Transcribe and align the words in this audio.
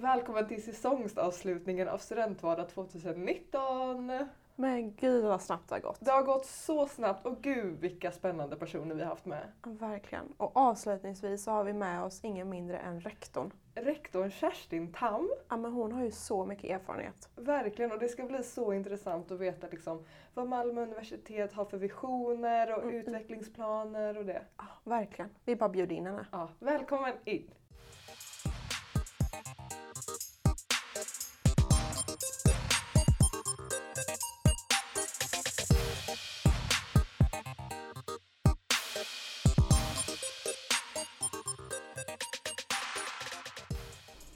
Välkommen 0.00 0.48
till 0.48 0.62
säsongsavslutningen 0.62 1.88
av 1.88 1.98
Studentvardag 1.98 2.68
2019! 2.68 4.26
Men 4.56 4.94
gud 4.94 5.24
vad 5.24 5.42
snabbt 5.42 5.68
det 5.68 5.74
har 5.74 5.80
gått. 5.80 5.98
Det 6.00 6.10
har 6.10 6.22
gått 6.22 6.46
så 6.46 6.86
snabbt 6.86 7.26
och 7.26 7.42
gud 7.42 7.80
vilka 7.80 8.10
spännande 8.10 8.56
personer 8.56 8.94
vi 8.94 9.02
har 9.02 9.08
haft 9.08 9.26
med. 9.26 9.52
Verkligen. 9.62 10.32
Och 10.36 10.56
avslutningsvis 10.56 11.44
så 11.44 11.50
har 11.50 11.64
vi 11.64 11.72
med 11.72 12.02
oss 12.02 12.20
ingen 12.24 12.48
mindre 12.48 12.78
än 12.78 13.00
rektorn. 13.00 13.50
Rektorn 13.74 14.30
Kerstin 14.30 14.92
Tam. 14.92 15.30
Ja, 15.48 15.56
men 15.56 15.72
hon 15.72 15.92
har 15.92 16.04
ju 16.04 16.10
så 16.10 16.46
mycket 16.46 16.64
erfarenhet. 16.64 17.28
Verkligen 17.36 17.92
och 17.92 17.98
det 17.98 18.08
ska 18.08 18.24
bli 18.24 18.42
så 18.42 18.72
intressant 18.72 19.30
att 19.30 19.40
veta 19.40 19.66
liksom, 19.70 20.04
vad 20.34 20.48
Malmö 20.48 20.82
universitet 20.82 21.52
har 21.52 21.64
för 21.64 21.78
visioner 21.78 22.74
och 22.74 22.82
Mm, 22.82 22.94
utvecklingsplaner 22.94 24.18
och 24.18 24.24
det. 24.24 24.42
Ja, 24.56 24.64
verkligen. 24.84 25.30
Vi 25.44 25.56
bara 25.56 25.68
bjuder 25.68 25.96
in 25.96 26.06
henne. 26.06 26.26
Ja, 26.32 26.48
välkommen 26.58 27.12
in! 27.24 27.50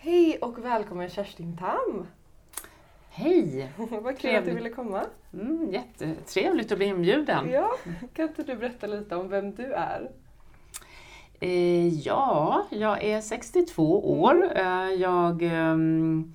Hej 0.05 0.39
och 0.39 0.65
välkommen 0.65 1.11
Kerstin 1.11 1.57
Tam! 1.57 2.07
Hej! 3.09 3.73
Vad 4.03 4.19
kul 4.19 4.37
att 4.37 4.45
du 4.45 4.55
ville 4.55 4.71
komma. 4.71 5.05
Mm, 5.33 5.71
jättetrevligt 5.73 6.73
att 6.73 6.79
bli 6.79 6.87
inbjuden. 6.87 7.51
Ja, 7.51 7.71
kan 8.15 8.29
inte 8.29 8.43
du 8.43 8.57
berätta 8.57 8.87
lite 8.87 9.17
om 9.17 9.29
vem 9.29 9.55
du 9.55 9.73
är? 9.73 10.11
Eh, 11.41 11.89
ja, 11.89 12.67
jag 12.71 13.05
är 13.05 13.21
62 13.21 14.21
år. 14.21 14.53
Eh, 14.57 14.91
jag 14.91 15.43
ehm, 15.43 16.33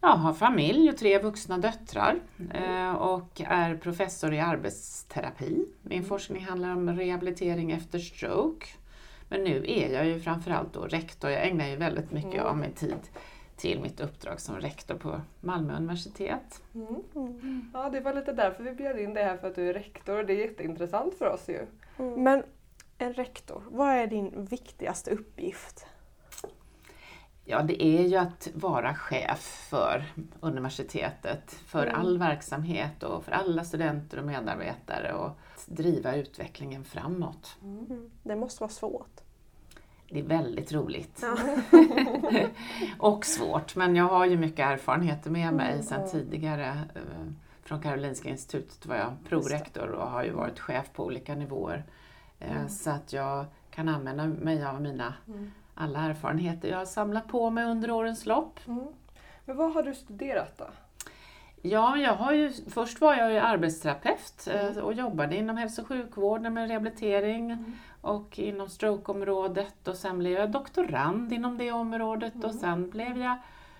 ja, 0.00 0.08
har 0.08 0.32
familj 0.32 0.90
och 0.90 0.96
tre 0.96 1.18
vuxna 1.18 1.58
döttrar 1.58 2.20
eh, 2.54 2.92
och 2.92 3.40
är 3.44 3.76
professor 3.76 4.34
i 4.34 4.40
arbetsterapi. 4.40 5.66
Min 5.82 6.04
forskning 6.04 6.44
handlar 6.44 6.72
om 6.72 6.90
rehabilitering 6.90 7.72
efter 7.72 7.98
stroke. 7.98 8.66
Men 9.28 9.44
nu 9.44 9.64
är 9.68 9.92
jag 9.94 10.06
ju 10.06 10.20
framförallt 10.20 10.72
då 10.72 10.80
rektor. 10.80 11.30
Jag 11.30 11.46
ägnar 11.48 11.66
ju 11.66 11.76
väldigt 11.76 12.10
mycket 12.12 12.34
Mm. 12.34 12.46
av 12.46 12.56
min 12.56 12.72
tid 12.72 12.98
till 13.56 13.80
mitt 13.80 14.00
uppdrag 14.00 14.40
som 14.40 14.56
rektor 14.56 14.94
på 14.94 15.20
Malmö 15.40 15.76
universitet. 15.76 16.62
Mm. 16.74 17.70
Ja, 17.74 17.88
det 17.90 18.00
var 18.00 18.14
lite 18.14 18.32
därför 18.32 18.62
vi 18.64 18.72
bjöd 18.72 18.98
in 18.98 19.14
dig 19.14 19.24
här 19.24 19.36
för 19.36 19.48
att 19.48 19.54
du 19.54 19.68
är 19.68 19.74
rektor 19.74 20.18
och 20.18 20.26
det 20.26 20.32
är 20.32 20.46
jätteintressant 20.46 21.14
för 21.18 21.26
oss 21.30 21.48
ju. 21.48 21.66
Men 22.16 22.42
en 22.98 23.12
rektor, 23.12 23.62
vad 23.70 23.88
är 23.88 24.06
din 24.06 24.44
viktigaste 24.44 25.10
uppgift? 25.10 25.86
Ja, 27.44 27.62
det 27.62 27.84
är 27.84 28.02
ju 28.02 28.16
att 28.16 28.48
vara 28.54 28.94
chef 28.94 29.66
för 29.70 30.04
universitetet, 30.40 31.50
för 31.66 31.86
Mm. 31.86 32.00
all 32.00 32.18
verksamhet 32.18 33.02
och 33.02 33.24
för 33.24 33.32
alla 33.32 33.64
studenter 33.64 34.18
och 34.18 34.24
medarbetare 34.26 35.12
och 35.12 35.30
att 35.70 35.76
driva 35.76 36.16
utvecklingen 36.16 36.84
framåt. 36.84 37.56
Mm. 37.62 38.10
Det 38.22 38.36
måste 38.36 38.62
vara 38.62 38.70
svårt. 38.70 39.20
Det 40.10 40.18
är 40.18 40.22
väldigt 40.22 40.72
roligt. 40.72 41.22
Ja. 41.22 41.36
och 42.98 43.26
svårt, 43.26 43.76
men 43.76 43.96
jag 43.96 44.04
har 44.08 44.26
ju 44.26 44.36
mycket 44.36 44.58
erfarenheter 44.66 45.30
med 45.30 45.54
mig 45.54 45.72
Mm, 45.72 45.82
sedan 45.82 46.10
tidigare. 46.10 46.66
Eh, 46.94 47.02
Från 47.62 47.82
Karolinska 47.82 48.28
institutet 48.28 48.86
var 48.86 48.96
jag 48.96 49.12
prorektor 49.28 49.88
och 49.88 50.10
har 50.10 50.24
ju 50.24 50.30
varit 50.30 50.60
chef 50.60 50.92
på 50.92 51.04
olika 51.04 51.34
nivåer. 51.34 51.84
Eh, 52.38 52.56
Mm. 52.56 52.68
Så 52.68 52.90
att 52.90 53.12
jag 53.12 53.44
kan 53.70 53.88
använda 53.88 54.26
mig 54.26 54.64
av 54.64 54.82
mina 54.82 55.14
Mm. 55.28 55.50
alla 55.74 55.98
erfarenheter 56.00 56.68
jag 56.68 56.78
har 56.78 56.84
samlat 56.84 57.28
på 57.28 57.50
mig 57.50 57.64
under 57.64 57.90
årens 57.90 58.26
lopp. 58.26 58.60
Mm. 58.66 58.86
Men 59.44 59.56
vad 59.56 59.72
har 59.72 59.82
du 59.82 59.94
studerat 59.94 60.58
då? 60.58 60.66
Ja, 61.70 61.96
jag 61.96 62.12
har 62.12 62.32
ju, 62.32 62.52
först 62.68 63.00
var 63.00 63.14
jag 63.14 63.32
ju 63.32 63.38
arbetsterapeut 63.38 64.48
eh, 64.50 64.66
Mm. 64.66 64.84
och 64.84 64.92
jobbade 64.92 65.36
inom 65.36 65.56
hälso 65.56 65.82
och 65.82 65.88
sjukvården 65.88 66.54
med 66.54 66.68
rehabilitering 66.68 67.50
Mm. 67.50 67.72
och 68.00 68.38
inom 68.38 68.68
strokeområdet 68.68 69.88
och 69.88 69.96
sen 69.96 70.18
blev 70.18 70.32
jag 70.32 70.50
doktorand 70.50 71.32
inom 71.32 71.58
det 71.58 71.72
området 71.72 72.34
och 72.36 72.44
Mm. 72.44 72.56
sen 72.58 72.90
blev 72.90 73.18
jag 73.18 73.36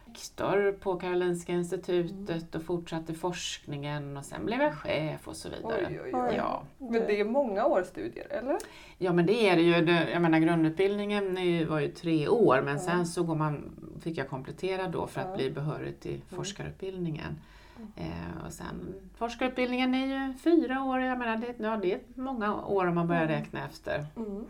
rektor 0.07 0.73
på 0.73 0.97
Karolinska 0.97 1.53
institutet 1.53 2.31
Mm. 2.31 2.43
och 2.55 2.63
fortsatte 2.63 3.15
forskningen 3.15 4.17
och 4.17 4.25
sen 4.25 4.45
blev 4.47 4.61
jag 4.61 4.75
chef 4.75 5.29
och 5.29 5.37
så 5.37 5.49
vidare. 5.49 5.87
Oj, 5.89 6.01
oj, 6.05 6.11
oj. 6.15 6.35
Ja. 6.37 6.63
Men 6.79 6.93
det 6.93 7.21
är 7.21 7.25
många 7.25 7.67
års 7.67 7.87
studier, 7.87 8.27
eller? 8.31 8.57
ja, 8.99 9.13
men 9.13 9.27
det 9.27 9.49
är 9.49 9.57
det 9.57 9.63
ju. 9.63 9.91
Jag 10.13 10.23
menar 10.23 10.39
grundutbildningen 10.39 11.35
var 11.69 11.81
ju 11.81 11.89
tre 11.89 12.29
år 12.29 12.63
men 12.65 12.81
sen 12.81 13.07
så 13.07 13.23
går 13.23 13.35
man, 13.35 13.71
fick 14.03 14.19
jag 14.19 14.29
komplettera 14.29 14.89
då 14.89 15.07
för 15.07 15.21
att 15.21 15.37
bli 15.37 15.51
behörig 15.51 16.01
till 16.01 16.21
forskarutbildningen. 16.37 17.39
Mm. 17.77 17.89
Eh, 17.97 18.47
och 18.47 18.53
sen 18.53 18.95
forskarutbildningen 19.15 19.95
är 19.95 20.07
ju 20.07 20.35
fyra 20.35 20.83
år, 20.83 21.01
jag 21.01 21.19
menar 21.19 21.37
det, 21.37 21.55
ja, 21.65 21.77
det 21.77 21.93
är 21.95 22.01
många 22.15 22.65
år 22.65 22.87
om 22.87 22.95
man 22.95 23.07
börjar 23.09 23.23
Mm. 23.23 23.35
räkna 23.35 23.65
efter 23.65 24.07
Mm. 24.17 24.45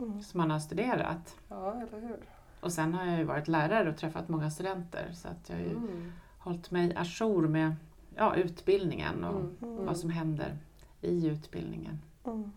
Mm. 0.00 0.22
Som 0.22 0.38
man 0.38 0.50
har 0.50 0.58
studerat. 0.60 1.36
Ja, 1.48 1.72
eller 1.74 2.00
hur? 2.08 2.16
Och 2.60 2.72
sen 2.72 2.94
har 2.94 3.06
jag 3.06 3.18
ju 3.18 3.24
varit 3.24 3.48
lärare 3.48 3.90
och 3.90 3.96
träffat 3.96 4.28
många 4.28 4.50
studenter 4.50 5.10
så 5.12 5.28
att 5.28 5.48
jag 5.48 5.56
har 5.56 5.62
ju 5.62 5.70
Mm. 5.70 6.12
hållit 6.38 6.70
mig 6.70 6.94
ajour 6.96 7.48
med 7.48 7.74
ja, 8.16 8.34
utbildningen 8.36 9.24
och 9.24 9.40
Mm. 9.40 9.56
Mm. 9.62 9.86
vad 9.86 9.96
som 9.96 10.10
händer 10.10 10.56
i 11.00 11.26
utbildningen. 11.26 11.98
Mm. 12.24 12.52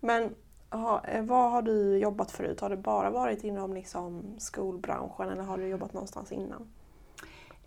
Men 0.00 0.34
ha, 0.70 1.04
eh, 1.04 1.24
vad 1.24 1.50
har 1.50 1.62
du 1.62 1.98
jobbat 1.98 2.30
förut? 2.30 2.60
Har 2.60 2.70
du 2.70 2.76
bara 2.76 3.10
varit 3.10 3.44
inom 3.44 3.74
liksom, 3.74 4.22
skolbranschen 4.38 5.28
eller 5.28 5.42
har 5.42 5.58
du 5.58 5.66
jobbat 5.66 5.92
någonstans 5.92 6.32
innan? 6.32 6.66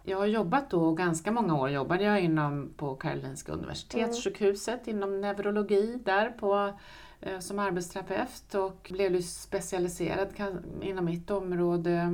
Jag 0.09 0.18
har 0.18 0.25
jobbat 0.25 0.69
då, 0.69 0.91
ganska 0.94 1.31
många 1.31 1.56
år 1.56 1.69
jobbade 1.69 2.03
jag 2.03 2.22
inom 2.22 2.73
på 2.78 2.95
Karolinska 2.95 3.51
Universitetssjukhuset 3.51 4.88
inom 4.88 5.22
neurologi 5.22 6.00
där 6.06 6.29
på, 6.29 6.73
eh, 7.22 7.40
som 7.40 7.59
arbetsterapeut 7.59 8.56
och 8.56 8.88
blev 8.94 9.22
specialiserad 9.22 10.28
inom 10.81 11.06
mitt 11.06 11.31
område. 11.31 12.09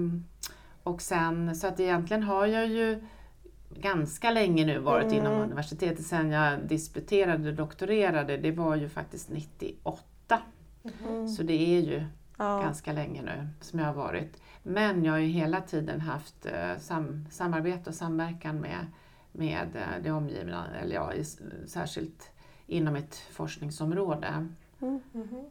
Och 0.83 1.01
sen, 1.01 1.55
så 1.55 1.67
att 1.67 1.79
egentligen 1.79 2.23
har 2.23 2.45
jag 2.47 2.67
ju 2.67 3.03
ganska 3.69 4.31
länge 4.31 4.65
nu 4.65 4.79
varit 4.79 5.05
Mm. 5.05 5.17
inom 5.17 5.33
universitetet 5.33 6.05
sen 6.05 6.31
jag 6.31 6.59
disputerade 6.67 7.49
och 7.49 7.55
doktorerade. 7.55 8.37
Det 8.37 8.51
var 8.51 8.75
ju 8.75 8.89
faktiskt 8.89 9.29
98. 9.29 10.39
Mm. 11.07 11.27
Så 11.27 11.43
det 11.43 11.75
är 11.77 11.81
ju 11.81 12.03
Ja. 12.37 12.61
ganska 12.61 12.93
länge 12.93 13.21
nu 13.21 13.47
som 13.61 13.79
jag 13.79 13.85
har 13.85 13.93
varit. 13.93 14.41
Men 14.63 15.03
jag 15.05 15.11
har 15.13 15.19
ju 15.19 15.27
hela 15.27 15.61
tiden 15.61 16.01
haft 16.01 16.45
eh, 16.45 16.77
sam, 16.77 17.25
samarbete 17.31 17.89
och 17.89 17.95
samverkan 17.95 18.61
med, 18.61 18.85
med 19.31 19.75
eh, 19.75 20.03
det 20.03 20.11
omgivna, 20.11 20.67
eller 20.81 20.95
ja, 20.95 21.13
i, 21.13 21.23
särskilt 21.67 22.31
inom 22.67 22.93
mitt 22.93 23.15
forskningsområde. 23.15 24.47
Mm. 24.81 25.01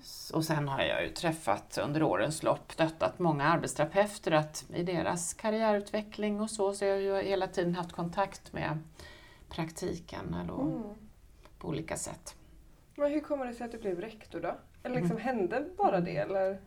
S- 0.00 0.30
Och 0.34 0.44
sen 0.44 0.68
har 0.68 0.82
jag 0.82 1.02
ju 1.04 1.08
träffat 1.10 1.78
under 1.84 2.02
årens 2.02 2.42
lopp, 2.42 2.72
stöttat 2.72 3.18
många 3.18 3.44
arbetsterapeuter 3.44 4.32
att, 4.32 4.64
i 4.74 4.82
deras 4.82 5.34
karriärutveckling 5.34 6.40
och 6.40 6.50
så, 6.50 6.72
så 6.74 6.84
jag 6.84 6.92
har 6.94 7.22
ju 7.22 7.28
hela 7.28 7.46
tiden 7.46 7.74
haft 7.74 7.92
kontakt 7.92 8.52
med 8.52 8.78
praktiken 9.48 10.34
eller, 10.34 10.60
Mm. 10.62 10.82
på 11.58 11.68
olika 11.68 11.96
sätt. 11.96 12.34
Men 12.96 13.10
hur 13.12 13.20
kommer 13.20 13.46
det 13.46 13.54
sig 13.54 13.64
att 13.66 13.72
du 13.72 13.78
blev 13.78 14.00
rektor 14.00 14.40
då? 14.40 14.54
Eller 14.82 14.96
Mm. 14.96 15.02
liksom 15.02 15.18
hände 15.20 15.64
bara 15.76 16.00
det 16.00 16.16
eller? 16.16 16.60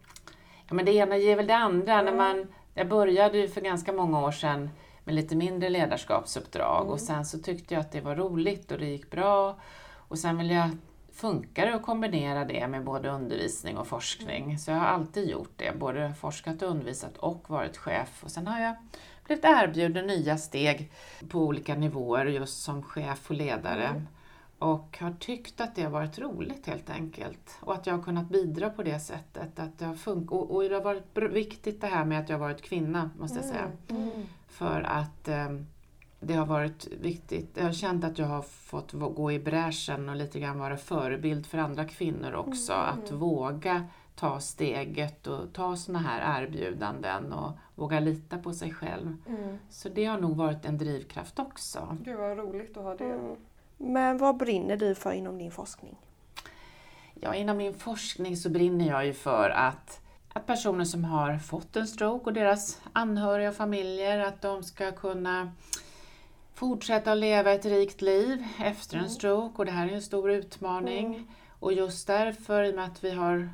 Ja, 0.67 0.73
men 0.73 0.85
det 0.85 0.91
ena 0.93 1.17
ger 1.17 1.35
väl 1.35 1.47
det 1.47 1.55
andra. 1.55 2.01
När 2.01 2.15
man, 2.15 2.47
jag 2.73 2.87
började 2.89 3.37
ju 3.37 3.47
för 3.47 3.61
ganska 3.61 3.93
många 3.93 4.21
år 4.21 4.31
sedan 4.31 4.69
med 5.03 5.15
lite 5.15 5.35
mindre 5.35 5.69
ledarskapsuppdrag 5.69 6.81
Mm. 6.81 6.93
och 6.93 6.99
sen 6.99 7.25
så 7.25 7.39
tyckte 7.39 7.73
jag 7.73 7.81
att 7.81 7.91
det 7.91 8.01
var 8.01 8.15
roligt 8.15 8.71
och 8.71 8.79
det 8.79 8.85
gick 8.85 9.11
bra. 9.11 9.57
Och 10.07 10.19
sen 10.19 10.37
vill 10.37 10.51
jag, 10.51 10.69
funkar 11.13 11.65
det 11.65 11.75
att 11.75 11.83
kombinera 11.83 12.45
det 12.45 12.67
med 12.67 12.83
både 12.83 13.09
undervisning 13.09 13.77
och 13.77 13.87
forskning. 13.87 14.43
Mm. 14.43 14.57
Så 14.57 14.71
jag 14.71 14.77
har 14.77 14.85
alltid 14.85 15.29
gjort 15.29 15.53
det, 15.55 15.79
både 15.79 16.13
forskat 16.13 16.61
och 16.61 16.69
undervisat 16.69 17.17
och 17.17 17.49
varit 17.49 17.77
chef. 17.77 18.23
Och 18.23 18.31
sen 18.31 18.47
har 18.47 18.59
jag 18.59 18.75
blivit 19.25 19.45
erbjuden 19.45 20.07
nya 20.07 20.37
steg 20.37 20.91
på 21.29 21.39
olika 21.39 21.75
nivåer 21.75 22.25
just 22.25 22.63
som 22.63 22.83
chef 22.83 23.29
och 23.29 23.35
ledare. 23.35 23.87
Mm. 23.87 24.07
Och 24.59 24.97
har 25.01 25.11
tyckt 25.11 25.61
att 25.61 25.75
det 25.75 25.83
har 25.83 25.89
varit 25.89 26.19
roligt 26.19 26.67
helt 26.67 26.89
enkelt. 26.89 27.57
Och 27.59 27.73
att 27.73 27.87
jag 27.87 27.93
har 27.93 28.03
kunnat 28.03 28.29
bidra 28.29 28.69
på 28.69 28.83
det 28.83 28.99
sättet. 28.99 29.59
Att 29.59 29.79
det 29.79 29.85
har 29.85 29.95
funkat. 29.95 30.31
Och, 30.31 30.51
och 30.51 30.63
det 30.63 30.75
har 30.75 30.81
varit 30.81 31.17
viktigt 31.17 31.81
det 31.81 31.87
här 31.87 32.05
med 32.05 32.19
att 32.19 32.29
jag 32.29 32.37
har 32.37 32.47
varit 32.47 32.61
kvinna, 32.61 33.09
måste 33.19 33.37
jag 33.37 33.45
säga. 33.45 33.71
Mm. 33.87 34.11
För 34.47 34.81
att 34.81 35.27
eh, 35.27 35.49
det 36.19 36.33
har 36.33 36.45
varit 36.45 36.87
viktigt. 37.01 37.57
Jag 37.57 37.63
har 37.63 37.73
känt 37.73 38.03
att 38.03 38.19
jag 38.19 38.25
har 38.25 38.41
fått 38.41 38.91
gå 38.91 39.31
i 39.31 39.39
bräschen 39.39 40.09
och 40.09 40.15
lite 40.15 40.39
grann 40.39 40.59
vara 40.59 40.77
förebild 40.77 41.45
för 41.45 41.57
andra 41.57 41.85
kvinnor 41.85 42.33
också. 42.33 42.73
Mm. 42.73 42.99
Att 42.99 43.11
våga 43.11 43.87
ta 44.15 44.39
steget 44.39 45.27
och 45.27 45.53
ta 45.53 45.75
såna 45.75 45.99
här 45.99 46.43
erbjudanden 46.43 47.33
och 47.33 47.51
våga 47.75 47.99
lita 47.99 48.37
på 48.37 48.53
sig 48.53 48.73
själv. 48.73 49.17
Mm. 49.27 49.57
Så 49.69 49.89
det 49.89 50.05
har 50.05 50.19
nog 50.19 50.37
varit 50.37 50.65
en 50.65 50.77
drivkraft 50.77 51.39
också. 51.39 51.97
Gud 52.01 52.17
vad 52.17 52.37
roligt 52.37 52.77
att 52.77 52.83
ha 52.83 52.95
det. 52.95 53.35
Mm. 53.85 53.93
Men 53.93 54.17
vad 54.17 54.37
brinner 54.37 54.77
du 54.77 54.95
för 54.95 55.11
inom 55.11 55.37
din 55.37 55.51
forskning? 55.51 55.97
Ja, 57.13 57.35
inom 57.35 57.57
min 57.57 57.73
forskning 57.73 58.37
så 58.37 58.49
brinner 58.49 58.87
jag 58.87 59.05
ju 59.05 59.13
för 59.13 59.49
att 59.49 60.01
att 60.35 60.47
personer 60.47 60.85
som 60.85 61.03
har 61.03 61.37
fått 61.37 61.75
en 61.75 61.87
stroke 61.87 62.25
och 62.25 62.33
deras 62.33 62.81
anhöriga 62.93 63.49
och 63.49 63.55
familjer, 63.55 64.19
att 64.19 64.41
de 64.41 64.63
ska 64.63 64.91
kunna 64.91 65.51
fortsätta 66.53 67.11
att 67.11 67.17
leva 67.17 67.51
ett 67.51 67.65
rikt 67.65 68.01
liv 68.01 68.43
efter 68.59 68.97
en 68.97 69.09
stroke 69.09 69.57
och 69.57 69.65
det 69.65 69.71
här 69.71 69.87
är 69.87 69.93
en 69.93 70.01
stor 70.01 70.31
utmaning. 70.31 71.31
Och 71.59 71.73
just 71.73 72.07
därför, 72.07 72.63
i 72.63 72.71
och 72.71 72.75
med 72.75 72.85
att 72.85 73.03
vi 73.03 73.11
har 73.11 73.49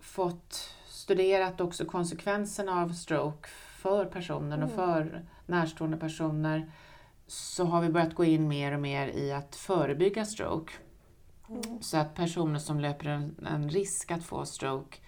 fått 0.00 0.74
studerat 0.88 1.60
också 1.60 1.84
konsekvenserna 1.84 2.82
av 2.82 2.88
stroke 2.88 3.48
för 3.76 4.04
personen 4.04 4.62
och 4.62 4.70
för 4.70 5.24
närstående 5.46 5.96
personer 5.96 6.70
så 7.32 7.64
har 7.64 7.80
vi 7.80 7.88
börjat 7.88 8.14
gå 8.14 8.24
in 8.24 8.48
mer 8.48 8.72
och 8.72 8.80
mer 8.80 9.08
i 9.08 9.32
att 9.32 9.56
förebygga 9.56 10.24
stroke. 10.24 10.72
Så 11.80 11.96
att 11.96 12.14
personer 12.14 12.58
som 12.58 12.80
löper 12.80 13.06
en, 13.06 13.46
en 13.46 13.70
risk 13.70 14.10
att 14.10 14.24
få 14.24 14.44
stroke, 14.44 14.98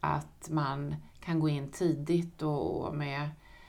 att 0.00 0.50
man 0.50 0.94
kan 1.20 1.40
gå 1.40 1.48
in 1.48 1.70
tidigt 1.70 2.42
och 2.42 2.94
med 2.94 3.22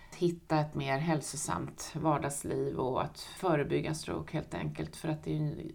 att 0.10 0.16
hitta 0.16 0.60
ett 0.60 0.76
mer 0.76 0.98
hälsosamt 0.98 1.92
vardagsliv 1.96 2.80
och 2.80 3.04
att 3.04 3.20
förebygga 3.20 3.94
stroke 3.94 4.34
helt 4.34 4.54
enkelt. 4.54 4.96
För 4.96 5.10
att 5.10 5.24
det 5.24 5.38
är 5.38 5.72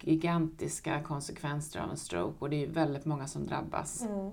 gigantiska 0.00 1.02
konsekvenser 1.02 1.80
av 1.80 1.90
en 1.90 1.96
stroke 1.96 2.36
och 2.38 2.50
det 2.50 2.64
är 2.64 2.68
väldigt 2.68 3.04
många 3.04 3.26
som 3.26 3.46
drabbas. 3.46 4.02
Mm. 4.02 4.32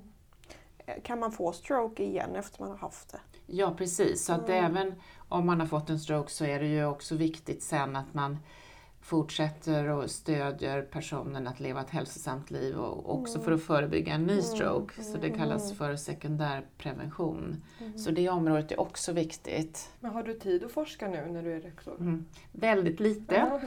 Kan 1.04 1.20
man 1.20 1.32
få 1.32 1.52
stroke 1.52 2.04
igen 2.04 2.36
efter 2.36 2.62
man 2.62 2.70
har 2.72 2.78
haft 2.78 3.12
det? 3.12 3.20
Ja 3.50 3.74
precis, 3.78 4.26
så 4.26 4.34
att 4.34 4.50
även 4.50 4.96
om 5.30 5.46
man 5.46 5.60
har 5.60 5.68
fått 5.68 5.90
en 5.90 6.00
stroke 6.00 6.32
så 6.32 6.46
är 6.46 6.60
det 6.60 6.68
ju 6.68 6.86
också 6.86 7.16
viktigt 7.16 7.64
sen 7.64 7.96
att 7.96 8.14
man 8.14 8.38
fortsätter 9.08 9.88
och 9.90 10.12
stödjer 10.12 10.82
personen 10.82 11.48
att 11.48 11.60
leva 11.60 11.82
ett 11.82 11.90
hälsosamt 11.90 12.52
liv 12.52 12.78
och 12.78 13.20
också 13.20 13.40
för 13.40 13.52
att 13.52 13.64
förebygga 13.64 14.14
en 14.14 14.24
ny 14.24 14.42
stroke. 14.42 15.04
Så 15.04 15.18
det 15.18 15.30
kallas 15.30 15.74
för 15.74 15.96
sekundärprevention. 15.96 17.64
Så 17.96 18.12
det 18.12 18.30
området 18.30 18.72
är 18.72 18.80
också 18.80 19.12
viktigt. 19.12 19.90
Men 20.00 20.12
har 20.12 20.24
du 20.24 20.34
tid 20.34 20.64
att 20.64 20.72
forska 20.72 21.08
nu 21.08 21.26
när 21.32 21.44
du 21.44 21.54
är 21.54 21.62
rektor? 21.62 21.96
Mm. 22.00 22.26
Väldigt 22.52 23.00
lite, 23.00 23.62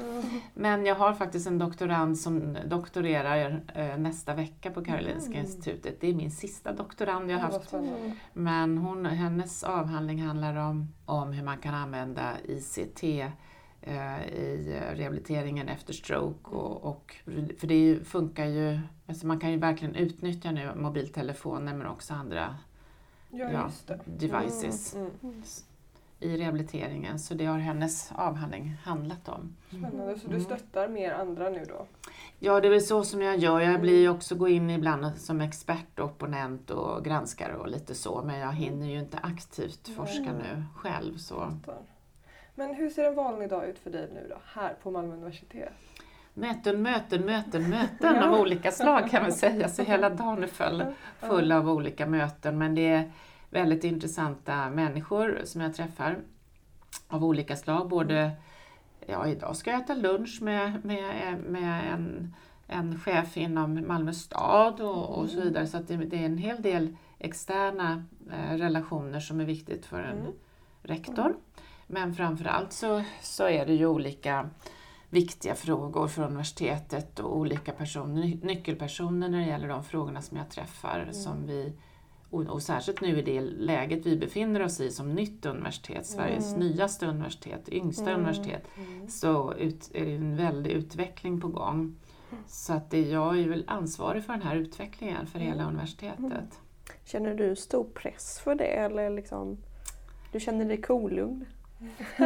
men 0.54 0.86
jag 0.86 0.94
har 0.94 1.12
faktiskt 1.12 1.46
en 1.46 1.58
doktorand 1.58 2.18
som 2.18 2.56
doktorerar 2.66 3.62
eh, 3.74 3.96
nästa 3.96 4.34
vecka 4.34 4.70
på 4.70 4.84
Karolinska 4.84 5.34
institutet. 5.34 6.00
Det 6.00 6.08
är 6.08 6.14
min 6.14 6.30
sista 6.30 6.72
doktorand 6.72 7.30
jag 7.30 7.38
har 7.38 7.52
haft. 7.52 7.74
Men 8.32 8.78
hon, 8.78 9.06
hennes 9.06 9.64
avhandling 9.64 10.22
handlar 10.22 10.56
om, 10.56 10.94
om 11.04 11.32
hur 11.32 11.44
man 11.44 11.58
kan 11.58 11.74
använda 11.74 12.32
ICT 12.44 13.04
i 13.82 14.80
rehabiliteringen 14.94 15.68
efter 15.68 15.92
stroke. 15.92 16.50
Och, 16.50 16.84
och, 16.84 17.16
för 17.58 17.66
det 17.66 17.74
ju, 17.78 18.04
funkar 18.04 18.44
ju, 18.46 18.80
alltså 19.06 19.26
man 19.26 19.40
kan 19.40 19.50
ju 19.50 19.56
verkligen 19.58 19.94
utnyttja 19.94 20.50
nu 20.50 20.70
mobiltelefoner 20.76 21.74
men 21.74 21.86
också 21.86 22.14
andra 22.14 22.56
Ja, 23.30 23.50
Ja. 23.52 23.64
just 23.64 23.86
det. 23.86 24.00
devices 24.04 24.94
Mm. 24.94 25.42
i 26.20 26.36
rehabiliteringen. 26.36 27.18
Så 27.18 27.34
det 27.34 27.44
har 27.46 27.58
hennes 27.58 28.12
avhandling 28.14 28.76
handlat 28.84 29.28
om. 29.28 29.56
Spännande. 29.68 30.18
Så 30.18 30.28
du 30.28 30.34
Mm. 30.34 30.44
stöttar 30.44 30.88
mer 30.88 31.12
andra 31.12 31.50
nu 31.50 31.64
då? 31.68 31.86
Ja, 32.38 32.60
det 32.60 32.68
är 32.68 32.70
väl 32.70 32.82
så 32.82 33.04
som 33.04 33.22
jag 33.22 33.38
gör. 33.38 33.60
Jag 33.60 33.80
blir 33.80 34.10
också 34.10 34.34
gå 34.34 34.48
in 34.48 34.70
ibland 34.70 35.16
som 35.18 35.40
expert 35.40 35.98
och 35.98 36.04
opponent 36.06 36.70
och 36.70 37.04
granskare 37.04 37.54
och 37.56 37.68
lite 37.68 37.94
så. 37.94 38.22
Men 38.26 38.38
jag 38.38 38.52
hinner 38.52 38.86
ju 38.86 38.98
inte 38.98 39.18
aktivt 39.18 39.88
forska 39.88 40.32
nu 40.32 40.64
själv. 40.76 41.16
Så. 41.16 41.34
Fattar. 41.34 41.78
Men 42.60 42.74
hur 42.74 42.90
ser 42.90 43.04
en 43.04 43.14
vanlig 43.14 43.50
dag 43.50 43.68
ut 43.68 43.78
för 43.78 43.90
dig 43.90 44.08
nu 44.14 44.26
då, 44.28 44.36
här 44.54 44.74
på 44.82 44.90
Malmö 44.90 45.14
universitet? 45.14 45.72
Möten, 46.34 46.82
möten, 46.82 47.24
möten, 47.24 47.70
möten 47.70 48.22
av 48.22 48.40
olika 48.40 48.70
slag 48.72 49.10
kan 49.10 49.22
man 49.22 49.32
säga. 49.32 49.68
Så 49.68 49.82
hela 49.82 50.10
dagen 50.10 50.42
är 50.42 50.46
full, 50.46 50.84
full 51.20 51.52
av 51.52 51.70
olika 51.70 52.06
möten. 52.06 52.58
Men 52.58 52.74
det 52.74 52.88
är 52.88 53.12
väldigt 53.50 53.84
intressanta 53.84 54.70
människor 54.70 55.40
som 55.44 55.60
jag 55.60 55.74
träffar 55.74 56.18
av 57.08 57.24
olika 57.24 57.56
slag. 57.56 57.88
Både, 57.88 58.30
ja 59.06 59.26
idag 59.26 59.56
ska 59.56 59.70
jag 59.70 59.80
äta 59.80 59.94
lunch 59.94 60.38
med, 60.42 60.84
med, 60.84 61.38
med 61.38 61.92
en, 61.92 62.34
en 62.66 62.98
chef 62.98 63.36
inom 63.36 63.86
Malmö 63.86 64.12
stad 64.12 64.80
och, 64.80 65.18
och 65.18 65.28
så 65.28 65.40
vidare. 65.40 65.66
Så 65.66 65.76
att 65.76 65.88
det, 65.88 65.96
det 65.96 66.16
är 66.16 66.26
en 66.26 66.38
hel 66.38 66.62
del 66.62 66.96
externa 67.18 68.04
eh, 68.32 68.56
relationer 68.56 69.20
som 69.20 69.40
är 69.40 69.44
viktigt 69.44 69.86
för 69.86 70.02
en 70.02 70.18
Mm. 70.18 70.32
rektor. 70.82 71.34
Men 71.92 72.14
framförallt 72.14 72.72
så, 72.72 73.02
så 73.22 73.48
är 73.48 73.66
det 73.66 73.74
ju 73.74 73.86
olika 73.86 74.50
viktiga 75.08 75.54
frågor 75.54 76.08
för 76.08 76.22
universitetet 76.22 77.20
och 77.20 77.36
olika 77.36 77.72
personer, 77.72 78.22
ny- 78.22 78.38
nyckelpersoner 78.42 79.28
när 79.28 79.38
det 79.38 79.46
gäller 79.46 79.68
de 79.68 79.84
frågorna 79.84 80.22
som 80.22 80.36
jag 80.36 80.50
träffar. 80.50 81.08
Som 81.12 81.46
vi, 81.46 81.72
och, 82.30 82.42
och 82.42 82.62
särskilt 82.62 83.00
nu 83.00 83.18
i 83.18 83.22
det 83.22 83.40
läget 83.40 84.06
vi 84.06 84.16
befinner 84.16 84.62
oss 84.62 84.80
i 84.80 84.90
som 84.90 85.14
nytt 85.14 85.46
universitet, 85.46 86.06
Sveriges 86.06 86.56
nyaste 86.56 87.06
universitet, 87.06 87.68
yngsta 87.68 88.14
universitet, 88.14 88.62
så 89.08 89.54
ut, 89.54 89.90
är 89.94 90.04
det 90.04 90.14
en 90.14 90.36
väldig 90.36 90.70
utveckling 90.70 91.40
på 91.40 91.48
gång. 91.48 91.96
Så 92.46 92.72
att 92.72 92.90
det, 92.90 93.00
jag 93.00 93.38
är 93.38 93.48
väl 93.48 93.64
ansvarig 93.66 94.24
för 94.24 94.32
den 94.32 94.42
här 94.42 94.56
utvecklingen 94.56 95.26
för 95.26 95.38
hela 95.38 95.68
universitetet. 95.68 96.60
Känner 97.04 97.34
du 97.34 97.56
stor 97.56 97.84
press 97.84 98.40
för 98.44 98.54
det 98.54 98.64
eller 98.64 99.10
liksom, 99.10 99.58
du 100.32 100.40
känner 100.40 100.64
dig 100.64 100.80
kolugn? 100.82 101.46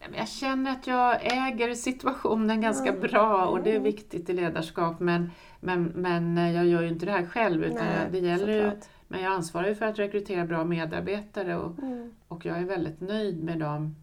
Nej, 0.00 0.08
men 0.10 0.14
Jag 0.18 0.28
känner 0.28 0.70
att 0.72 0.86
jag 0.86 1.18
äger 1.22 1.74
situationen 1.74 2.60
ganska 2.60 2.92
bra 2.92 3.46
och 3.46 3.62
det 3.62 3.76
är 3.76 3.80
viktigt 3.80 4.30
i 4.30 4.32
ledarskap 4.32 5.00
men, 5.00 5.30
men, 5.60 5.84
men 5.84 6.36
jag 6.36 6.66
gör 6.66 6.82
ju 6.82 6.88
inte 6.88 7.06
det 7.06 7.12
här 7.12 7.26
själv 7.26 7.64
utan 7.64 7.86
jag, 7.86 8.12
det 8.12 8.18
gäller 8.18 8.52
ju, 8.64 8.70
men 9.08 9.22
jag 9.22 9.32
ansvarar 9.32 9.68
ju 9.68 9.74
för 9.74 9.86
att 9.86 9.98
rekrytera 9.98 10.44
bra 10.44 10.64
medarbetare 10.64 11.56
och, 11.56 11.78
Mm. 11.78 12.14
och 12.28 12.46
jag 12.46 12.58
är 12.58 12.64
väldigt 12.64 13.00
nöjd 13.00 13.44
med 13.44 13.58
de 13.58 13.96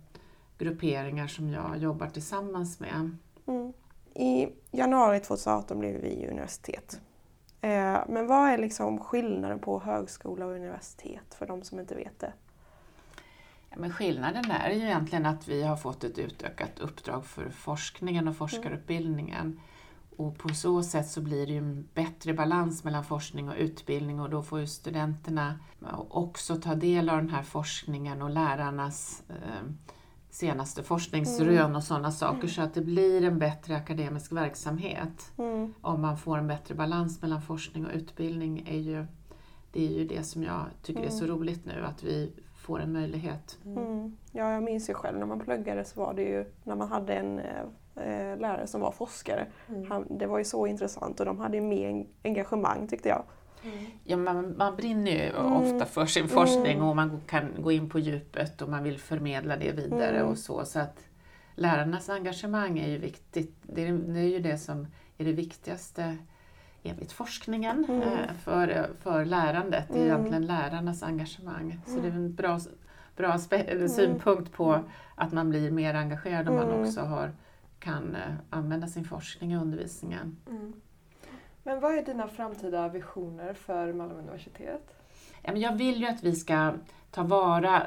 grupperingar 0.58 1.28
som 1.28 1.50
jag 1.50 1.78
jobbar 1.78 2.08
tillsammans 2.08 2.80
med. 2.80 3.18
Mm. 3.48 3.74
I 4.16 4.48
januari 4.72 5.20
2018 5.20 5.80
blev 5.80 6.02
vi 6.02 6.28
universitet. 6.32 7.02
Eh, 7.62 8.00
men 8.08 8.28
vad 8.28 8.50
är 8.50 8.58
liksom 8.58 9.00
skillnaden 9.00 9.60
på 9.60 9.80
högskola 9.80 10.46
och 10.46 10.52
universitet 10.52 11.34
för 11.34 11.46
de 11.46 11.64
som 11.64 11.80
inte 11.80 11.96
vet 11.96 12.20
det? 12.20 12.34
Men 13.78 13.92
skillnaden 13.92 14.52
är 14.52 14.72
ju 14.72 14.82
egentligen 14.82 15.26
att 15.26 15.48
vi 15.48 15.64
har 15.64 15.78
fått 15.78 16.04
ett 16.04 16.20
utökat 16.20 16.80
uppdrag 16.80 17.26
för 17.26 17.50
forskningen 17.50 18.28
och 18.28 18.36
forskarutbildningen. 18.36 19.60
Och 20.18 20.38
på 20.38 20.50
så 20.50 20.84
sätt 20.84 21.08
så 21.08 21.22
blir 21.22 21.48
det 21.48 21.54
ju 21.54 21.58
en 21.58 21.88
bättre 21.94 22.34
balans 22.34 22.84
mellan 22.84 23.04
forskning 23.04 23.50
och 23.50 23.56
utbildning 23.58 24.20
och 24.20 24.30
då 24.30 24.44
får 24.44 24.60
ju 24.60 24.68
studenterna 24.68 25.60
också 26.10 26.56
ta 26.56 26.76
del 26.76 27.10
av 27.10 27.18
den 27.18 27.30
här 27.30 27.44
forskningen 27.44 28.22
och 28.22 28.30
lärarnas 28.30 29.24
eh, 29.30 29.72
senaste 30.30 30.84
forskningsrön 30.84 31.76
och 31.76 31.84
sådana 31.84 32.12
saker 32.12 32.48
så 32.48 32.62
att 32.62 32.74
det 32.74 32.82
blir 32.82 33.24
en 33.24 33.40
bättre 33.40 33.76
akademisk 33.76 34.32
verksamhet. 34.32 35.32
Mm. 35.38 35.74
Om 35.82 36.02
man 36.02 36.18
får 36.18 36.38
en 36.38 36.48
bättre 36.48 36.76
balans 36.76 37.22
mellan 37.22 37.42
forskning 37.42 37.86
och 37.86 37.92
utbildning 37.94 38.68
är 38.68 38.80
ju 38.80 39.06
det 39.72 39.88
är 39.88 39.92
ju 39.92 40.08
det 40.08 40.24
som 40.24 40.44
jag 40.44 40.66
tycker 40.82 41.04
är 41.04 41.10
så 41.10 41.26
roligt 41.26 41.66
nu, 41.66 41.86
att 41.86 42.04
vi 42.04 42.34
får 42.64 42.80
en 42.82 42.92
möjlighet. 42.94 43.58
Mm. 43.66 44.18
Ja, 44.32 44.52
jag 44.52 44.64
minns 44.64 44.90
ju 44.90 44.94
själv 44.94 45.20
när 45.20 45.26
man 45.26 45.40
pluggade 45.40 45.86
så 45.86 46.00
var 46.00 46.14
det 46.14 46.22
ju 46.24 46.46
när 46.64 46.76
man 46.76 46.88
hade 46.88 47.14
en 47.14 47.40
eh, 47.40 47.62
eh, 47.96 48.38
lärare 48.40 48.68
som 48.68 48.82
var 48.82 48.92
forskare. 48.92 49.48
Han, 49.90 50.18
det 50.18 50.26
var 50.28 50.38
ju 50.38 50.44
så 50.44 50.68
intressant 50.68 51.20
och 51.20 51.26
de 51.26 51.40
hade 51.40 51.58
ju 51.58 51.64
mer 51.64 51.90
en- 51.90 52.08
engagemang 52.24 52.88
tyckte 52.88 53.10
jag. 53.10 53.24
Ja, 54.04 54.18
man, 54.18 54.58
man 54.58 54.76
brinner 54.76 55.12
ju 55.12 55.32
ofta 55.38 55.86
för 55.86 56.06
sin 56.06 56.28
forskning 56.28 56.82
och 56.82 56.96
man 56.96 57.22
kan 57.28 57.46
gå 57.60 57.72
in 57.72 57.90
på 57.90 58.00
djupet 58.00 58.62
och 58.62 58.70
man 58.70 58.84
vill 58.84 59.00
förmedla 59.00 59.58
det 59.58 59.72
vidare 59.72 60.24
och 60.24 60.38
så. 60.38 60.66
Så 60.66 60.80
att 60.80 61.00
lärarnas 61.56 62.10
engagemang 62.10 62.80
är 62.80 62.88
ju 62.90 62.98
viktigt. 62.98 63.56
Det 63.62 63.88
är, 63.88 63.92
det 63.94 64.20
är 64.20 64.28
ju 64.30 64.40
det 64.40 64.58
som 64.58 64.88
är 65.18 65.26
det 65.26 65.32
viktigaste 65.34 66.18
enligt 66.84 67.12
forskningen 67.12 67.86
eh, 68.04 68.36
för, 68.44 68.90
för 69.00 69.26
lärandet. 69.26 69.86
Det 69.90 70.00
är 70.00 70.06
egentligen 70.06 70.46
lärarnas 70.46 71.04
engagemang. 71.04 71.80
Så 71.86 72.00
det 72.00 72.08
är 72.08 72.12
en 72.12 72.36
bra, 72.36 72.60
bra 73.16 73.38
spe, 73.38 73.58
eller 73.58 73.88
synpunkt 73.88 74.54
på 74.54 74.80
att 75.16 75.32
man 75.32 75.50
blir 75.50 75.72
mer 75.72 75.94
engagerad 75.94 76.50
om 76.50 76.56
man 76.56 76.82
också 76.82 77.02
har, 77.02 77.32
kan 77.80 78.16
eh, 78.16 78.34
använda 78.50 78.88
sin 78.88 79.06
forskning 79.06 79.54
i 79.54 79.58
undervisningen. 79.58 80.38
Men 81.64 81.80
vad 81.80 81.98
är 81.98 82.06
dina 82.06 82.28
framtida 82.28 82.90
visioner 82.90 83.54
för 83.54 83.94
Malmö 83.94 84.20
universitet? 84.20 84.96
Jag 85.42 85.76
vill 85.76 86.02
ju 86.02 86.08
att 86.08 86.24
vi 86.24 86.36
ska 86.36 86.74
ta 87.12 87.24
vara, 87.24 87.84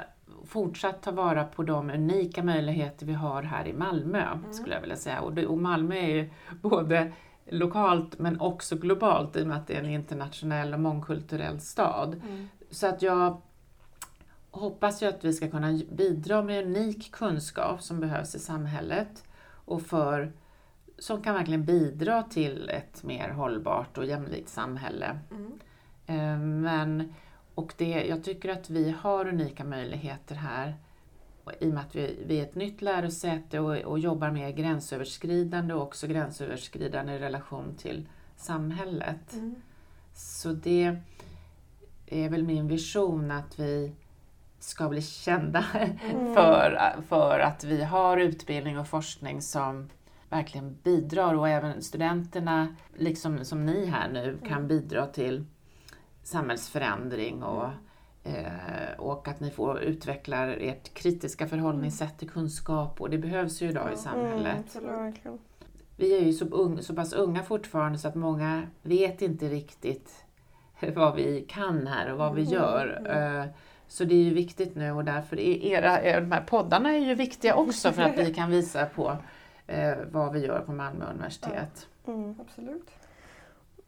fortsatt 0.47 1.03
ta 1.03 1.11
vara 1.11 1.45
på 1.45 1.63
de 1.63 1.91
unika 1.91 2.43
möjligheter 2.43 3.07
vi 3.07 3.13
har 3.13 3.43
här 3.43 3.67
i 3.67 3.73
Malmö, 3.73 4.25
skulle 4.51 4.75
jag 4.75 4.81
vilja 4.81 4.97
säga. 4.97 5.21
Och 5.21 5.59
Malmö 5.59 5.95
är 5.95 6.09
ju 6.09 6.31
både 6.63 7.13
lokalt 7.49 8.19
men 8.19 8.41
också 8.41 8.77
globalt 8.77 9.37
i 9.37 9.43
och 9.43 9.47
med 9.47 9.57
att 9.57 9.67
det 9.67 9.75
är 9.75 9.79
en 9.79 9.91
internationell 9.91 10.75
och 10.75 10.81
mångkulturell 10.81 11.61
stad. 11.61 12.21
Så 12.71 12.87
att 12.87 13.03
jag 13.03 13.41
hoppas 14.51 15.03
ju 15.03 15.07
att 15.07 15.25
vi 15.25 15.33
ska 15.33 15.51
kunna 15.51 15.81
bidra 15.93 16.43
med 16.43 16.65
unik 16.67 17.13
kunskap 17.13 17.83
som 17.83 18.01
behövs 18.01 18.35
i 18.35 18.39
samhället 18.39 19.25
och 19.49 19.83
för, 19.83 20.33
som 20.99 21.23
kan 21.23 21.35
verkligen 21.35 21.65
bidra 21.65 22.23
till 22.23 22.69
ett 22.69 23.03
mer 23.05 23.29
hållbart 23.29 23.99
och 23.99 24.05
jämlikt 24.05 24.49
samhälle. 24.49 25.19
Eh, 26.07 26.39
Men 26.39 27.15
Och 27.55 27.75
det, 27.77 28.05
jag 28.09 28.25
tycker 28.25 28.49
att 28.49 28.71
vi 28.71 28.91
har 28.91 29.29
unika 29.29 29.65
möjligheter 29.65 30.35
här 30.35 30.75
i 31.61 31.71
och 31.71 31.75
med 31.75 31.83
att 31.83 31.95
vi, 31.95 32.19
vi 32.27 32.39
är 32.39 32.43
ett 32.43 32.55
nytt 32.55 32.83
lärosäte 32.83 33.61
och, 33.61 33.77
och 33.77 33.99
jobbar 33.99 34.31
mer 34.31 34.51
gränsöverskridande 34.51 35.75
och 35.75 35.83
också 35.83 36.07
gränsöverskridande 36.07 37.13
i 37.13 37.19
relation 37.19 37.75
till 37.75 38.09
samhället. 38.37 39.33
Mm. 39.33 39.55
Så 40.15 40.53
det 40.53 40.97
är 42.07 42.29
väl 42.29 42.43
min 42.43 42.69
vision 42.69 43.31
att 43.31 43.59
vi 43.59 43.93
ska 44.59 44.89
bli 44.89 45.03
kända 45.03 45.65
Mm. 45.75 46.35
för, 46.35 46.95
för 47.09 47.41
att 47.41 47.65
vi 47.65 47.85
har 47.85 48.17
utbildning 48.17 48.79
och 48.79 48.89
forskning 48.89 49.43
som 49.43 49.89
verkligen 50.29 50.77
bidrar 50.83 51.35
och 51.35 51.49
även 51.49 51.83
studenterna, 51.83 52.77
liksom 52.95 53.45
som 53.45 53.67
ni 53.67 53.87
här 53.87 54.09
nu, 54.09 54.39
kan 54.49 54.69
bidra 54.69 55.07
till 55.07 55.45
samhällsförändring 56.23 57.43
och, 57.43 57.65
eh, 57.65 57.71
och 58.99 59.29
att 59.29 59.41
ni 59.41 59.51
får 59.51 59.81
utveckla 59.81 60.55
ert 60.55 60.95
kritiska 60.95 61.49
förhållningssätt 61.49 62.19
till 62.19 62.31
kunskap 62.31 63.01
och 63.01 63.11
det 63.11 63.19
behövs 63.19 63.63
ju 63.63 63.69
idag 63.69 63.93
i 63.93 63.97
samhället. 63.97 64.57
absolut. 64.67 64.91
verkligen. 64.91 65.39
Vi 65.97 66.17
är 66.19 66.23
ju 66.23 66.33
så, 66.33 66.45
ung, 66.45 66.83
så 66.83 66.95
pass 66.95 67.13
unga 67.13 67.43
fortfarande 67.43 67.99
så 67.99 68.09
att 68.09 68.15
många 68.15 68.63
vet 68.83 69.23
inte 69.23 69.49
riktigt 69.49 70.25
vad 70.95 71.15
vi 71.17 71.45
kan 71.49 71.87
här 71.87 72.13
och 72.13 72.19
vad 72.19 72.35
vi 72.35 72.43
gör. 72.43 73.03
Eh, 73.11 73.45
Så 73.89 74.05
det 74.05 74.15
är 74.15 74.23
ju 74.23 74.35
viktigt 74.35 74.75
nu 74.77 74.91
och 74.91 75.05
därför 75.05 75.41
är 75.41 75.65
era, 75.65 75.99
eh, 76.01 76.21
de 76.21 76.33
här 76.33 76.43
poddarna 76.43 76.91
är 76.91 76.99
ju 76.99 77.15
viktiga 77.15 77.55
också 77.55 77.93
för 77.93 78.03
att 78.03 78.19
vi 78.19 78.35
kan 78.35 78.51
visa 78.51 78.87
på 78.87 79.17
eh, 79.67 79.95
vad 80.11 80.33
vi 80.33 80.47
gör 80.47 80.61
på 80.61 80.73
Malmö 80.73 81.05
universitet. 81.11 81.89
Mm. 82.07 82.35
Absolut. 82.41 82.91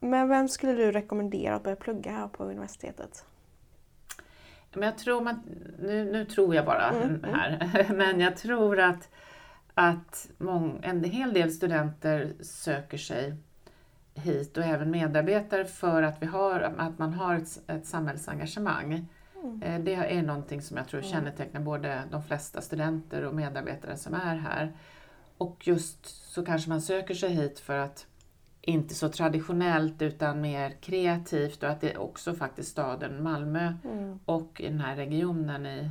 Men 0.00 0.28
vem 0.28 0.48
skulle 0.48 0.72
du 0.72 0.92
rekommendera 0.92 1.54
att 1.54 1.62
börja 1.62 1.76
plugga 1.76 2.12
här 2.12 2.28
på 2.28 2.44
universitetet? 2.44 3.24
Men 4.78 4.88
jag 4.88 4.98
tror 4.98 5.20
man, 5.20 5.40
nu, 5.78 6.04
nu 6.12 6.24
tror 6.24 6.54
jag 6.54 6.64
bara 6.64 6.88
Mm, 6.88 7.24
här, 7.24 7.86
men 7.94 8.20
jag 8.20 8.36
tror 8.36 8.80
att, 8.80 9.08
att 9.74 10.28
mång, 10.38 10.80
en 10.82 11.04
hel 11.04 11.32
del 11.32 11.50
studenter 11.52 12.32
söker 12.40 12.98
sig 12.98 13.34
hit 14.14 14.56
och 14.56 14.64
även 14.64 14.90
medarbetare 14.90 15.64
för 15.64 16.02
att, 16.02 16.22
vi 16.22 16.26
har, 16.26 16.60
att 16.78 16.98
man 16.98 17.14
har 17.14 17.36
ett, 17.36 17.60
ett 17.66 17.86
samhällsengagemang. 17.86 19.06
Mm. 19.42 19.62
Eh, 19.62 19.80
Det 19.80 19.94
är 19.94 20.22
någonting 20.22 20.62
som 20.62 20.76
jag 20.76 20.88
tror 20.88 21.02
kännetecknar 21.02 21.60
både 21.60 22.02
de 22.10 22.22
flesta 22.22 22.60
studenter 22.60 23.22
och 23.24 23.34
medarbetare 23.34 23.96
som 23.96 24.14
är 24.14 24.36
här. 24.36 24.72
Och 25.38 25.68
just 25.68 26.06
så 26.32 26.44
kanske 26.44 26.68
man 26.70 26.82
söker 26.82 27.14
sig 27.14 27.30
hit 27.30 27.58
för 27.58 27.78
att 27.78 28.06
inte 28.68 28.94
så 28.94 29.08
traditionellt 29.08 30.02
utan 30.02 30.40
mer 30.40 30.70
kreativt 30.70 31.62
och 31.62 31.68
att 31.70 31.80
det 31.80 31.96
också 31.96 32.34
faktiskt 32.34 32.70
staden 32.70 33.22
Malmö 33.22 33.72
Mm. 33.84 34.18
och 34.24 34.60
i 34.60 34.68
den 34.68 34.80
här 34.80 34.96
regionen 34.96 35.66
i 35.66 35.90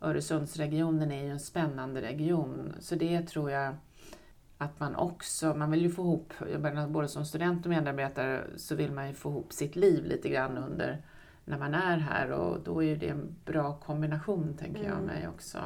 Öresundsregionen 0.00 1.12
är 1.12 1.24
ju 1.24 1.30
en 1.30 1.40
spännande 1.40 2.02
region. 2.02 2.72
Så 2.80 2.94
det 2.94 3.22
tror 3.22 3.50
jag 3.50 3.74
att 4.58 4.80
man 4.80 4.96
också, 4.96 5.54
man 5.54 5.70
vill 5.70 5.82
ju 5.82 5.90
få 5.90 6.02
ihop, 6.02 6.32
både 6.88 7.08
som 7.08 7.24
student 7.24 7.66
och 7.66 7.70
medarbetare 7.70 8.40
så 8.56 8.74
vill 8.74 8.92
man 8.92 9.08
ju 9.08 9.14
få 9.14 9.30
ihop 9.30 9.52
sitt 9.52 9.76
liv 9.76 10.04
lite 10.04 10.28
grann 10.28 10.58
under 10.58 11.02
när 11.44 11.58
man 11.58 11.74
är 11.74 11.98
här 11.98 12.30
och 12.32 12.60
då 12.64 12.82
är 12.82 12.86
ju 12.86 12.96
det 12.96 13.08
en 13.08 13.36
bra 13.44 13.74
kombination 13.74 14.56
tänker 14.58 14.82
jag 14.84 14.92
Mm. 14.92 15.04
mig 15.04 15.28
också. 15.28 15.58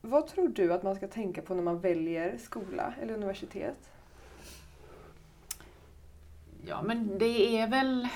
Vad 0.00 0.26
tror 0.26 0.48
du 0.48 0.72
att 0.72 0.82
man 0.82 0.94
ska 0.96 1.08
tänka 1.08 1.42
på 1.42 1.54
när 1.54 1.62
man 1.62 1.80
väljer 1.80 2.38
skola 2.38 2.94
eller 3.02 3.14
universitet? 3.14 3.90
Ja 6.68 6.82
men 6.82 7.18
det 7.18 7.58
är 7.60 7.68
väl 7.68 8.08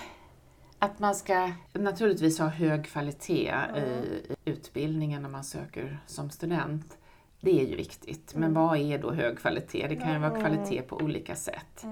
att 0.79 0.99
man 0.99 1.15
ska 1.15 1.53
naturligtvis 1.73 2.39
ha 2.39 2.49
hög 2.49 2.87
kvalitet 2.87 3.55
i, 3.77 3.81
i 3.81 4.37
utbildningen 4.45 5.23
när 5.23 5.29
man 5.29 5.45
söker 5.45 5.99
som 6.07 6.31
student. 6.31 6.99
Det 7.41 7.61
är 7.61 7.67
ju 7.67 7.77
viktigt. 7.77 8.35
Men 8.35 8.55
vad 8.55 8.79
är 8.79 8.99
då 8.99 9.13
hög 9.13 9.39
kvalitet? 9.39 9.87
Det 9.89 9.97
kan 9.97 10.13
ju 10.13 10.19
vara 10.19 10.41
kvalitet 10.41 10.83
på 10.83 10.97
olika 10.97 11.37
sätt. 11.37 11.87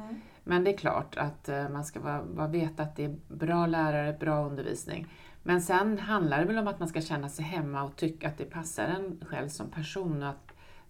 Men 0.45 0.65
det 0.65 0.75
är 0.75 0.77
klart 0.77 1.17
att 1.17 1.49
eh, 1.49 1.69
man 1.69 1.85
ska 1.85 2.00
vara, 2.00 2.23
vara 2.23 2.49
veta 2.49 2.83
att 2.83 2.97
det 2.97 3.05
är 3.05 3.17
bra 3.29 3.67
lärare, 3.67 4.17
bra 4.21 4.47
undervisning. 4.47 5.07
Men 5.43 5.62
sen 5.62 5.99
handlar 5.99 6.38
det 6.38 6.45
väl 6.45 6.59
om 6.59 6.69
att 6.69 6.79
man 6.79 6.88
ska 6.88 7.00
känna 7.00 7.29
sig 7.29 7.45
hemma 7.45 7.83
och 7.83 7.97
tycka 7.97 8.29
att 8.29 8.38
det 8.38 8.45
passar 8.45 8.85
en 8.85 9.21
själv 9.27 9.49
som 9.49 9.71
person. 9.71 10.23
Och 10.23 10.29
att 10.29 10.48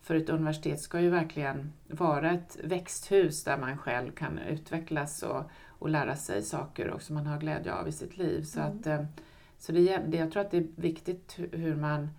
för 0.08 0.14
ett 0.14 0.28
universitet 0.28 0.80
ska 0.80 1.00
ju 1.00 1.10
verkligen 1.10 1.72
vara 1.86 2.30
ett 2.30 2.58
växthus 2.64 3.44
där 3.44 3.58
man 3.58 3.78
själv 3.78 4.12
kan 4.12 4.38
utvecklas 4.38 5.22
och, 5.22 5.42
och 5.68 5.88
lära 5.88 6.16
sig 6.16 6.42
saker 6.42 6.90
och 6.90 7.02
som 7.02 7.14
man 7.14 7.26
har 7.26 7.38
glädje 7.38 7.74
av 7.74 7.88
i 7.88 7.92
sitt 7.92 8.16
liv. 8.16 8.42
Så, 8.42 8.60
att, 8.60 8.86
eh, 8.86 9.04
så 9.58 9.72
det, 9.72 9.98
det, 9.98 10.16
jag 10.16 10.32
tror 10.32 10.42
att 10.42 10.50
det 10.50 10.56
är 10.56 10.66
viktigt 10.76 11.34
hu- 11.38 11.56
hur 11.56 11.76
man, 11.76 12.10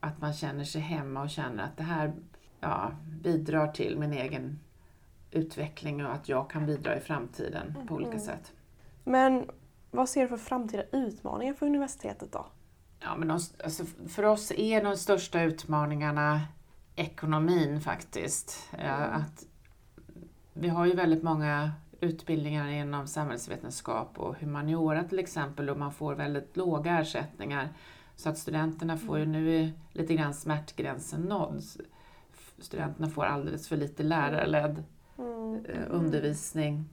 att 0.00 0.20
man 0.20 0.32
känner 0.32 0.64
sig 0.64 0.80
hemma 0.80 1.22
och 1.22 1.30
känner 1.30 1.64
att 1.64 1.76
det 1.76 1.82
här 1.82 2.12
ja, 2.60 2.92
bidrar 3.04 3.68
till 3.68 3.98
min 3.98 4.12
egen 4.12 4.58
utveckling 5.30 6.04
och 6.06 6.12
att 6.12 6.28
jag 6.28 6.50
kan 6.50 6.66
bidra 6.66 6.96
i 6.96 7.00
framtiden 7.00 7.76
på 7.88 7.94
olika 7.94 8.18
sätt. 8.18 8.52
Men 9.04 9.50
vad 9.90 10.08
ser 10.08 10.22
du 10.22 10.28
för 10.28 10.36
framtida 10.36 10.82
utmaningar 10.92 11.54
för 11.54 11.66
universitetet 11.66 12.32
då? 12.32 12.46
Ja, 13.00 13.16
men 13.16 13.28
de, 13.28 13.40
alltså, 13.64 13.84
för 14.08 14.22
oss 14.22 14.52
är 14.56 14.84
de 14.84 14.96
största 14.96 15.42
utmaningarna 15.42 16.40
ekonomin 16.96 17.80
faktiskt. 17.80 18.68
Eh, 18.78 19.16
Att 19.16 19.46
vi 20.52 20.68
har 20.68 20.86
ju 20.86 20.94
väldigt 20.94 21.22
många 21.22 21.72
utbildningar 22.00 22.68
inom 22.68 23.06
samhällsvetenskap 23.06 24.18
och 24.18 24.36
humaniora 24.36 25.04
till 25.04 25.18
exempel 25.18 25.70
och 25.70 25.78
man 25.78 25.92
får 25.92 26.14
väldigt 26.14 26.56
låga 26.56 26.98
ersättningar. 27.00 27.68
Så 28.16 28.28
att 28.28 28.38
studenterna 28.38 28.96
får 28.96 29.18
ju, 29.18 29.26
nu 29.26 29.56
är 29.60 29.72
lite 29.92 30.14
grann 30.14 30.34
smärtgränsen 30.34 31.20
nådd. 31.20 31.62
Studenterna 32.58 33.08
får 33.08 33.24
alldeles 33.24 33.68
för 33.68 33.76
lite 33.76 34.02
lärarledd 34.02 34.84
Mm. 35.18 35.64
eh, 35.66 35.80
undervisning. 35.90 36.84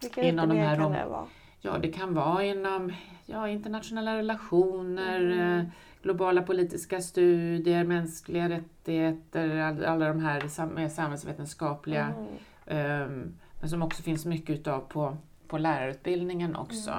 Vilka 0.00 0.22
Inom 0.22 0.48
de 0.48 0.56
här 0.58 0.76
kan 0.76 0.92
det 0.92 1.06
vara? 1.06 1.26
Ja, 1.60 1.78
det 1.78 1.92
kan 1.92 2.14
vara 2.14 2.44
inom 2.44 2.92
ja, 3.26 3.48
internationella 3.48 4.16
relationer, 4.16 5.20
eh, 5.58 5.64
globala 6.02 6.42
politiska 6.42 7.00
studier, 7.00 7.84
mänskliga 7.84 8.48
rättigheter, 8.48 9.56
all, 9.56 9.84
alla 9.84 10.08
de 10.08 10.20
här 10.20 10.48
sam, 10.48 10.90
samhällsvetenskapliga, 10.90 12.14
Mm. 12.66 13.32
men 13.60 13.68
som 13.70 13.82
också 13.82 14.02
finns 14.02 14.26
mycket 14.26 14.50
utav 14.60 14.80
på, 14.80 15.16
på 15.48 15.58
lärarutbildningen 15.58 16.56
också, 16.56 16.94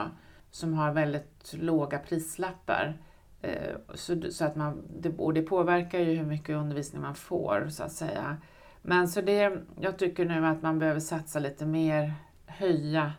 som 0.51 0.73
har 0.73 0.93
väldigt 0.93 1.53
låga 1.53 1.99
prislappar. 1.99 2.97
Eh, 3.41 3.75
så, 3.93 4.21
så 4.31 4.45
att 4.45 4.55
man, 4.55 4.83
det, 4.99 5.09
och 5.17 5.33
det 5.33 5.41
påverkar 5.41 5.99
ju 5.99 6.15
hur 6.15 6.25
mycket 6.25 6.55
undervisning 6.55 7.01
man 7.01 7.15
får, 7.15 7.67
så 7.69 7.83
att 7.83 7.91
säga. 7.91 8.37
Men 8.81 9.07
så 9.07 9.21
det, 9.21 9.57
jag 9.79 9.97
tycker 9.97 10.25
nu 10.25 10.45
att 10.45 10.61
man 10.61 10.79
behöver 10.79 10.99
satsa 10.99 11.39
lite 11.39 11.65
mer, 11.65 12.13
höja 12.45 13.13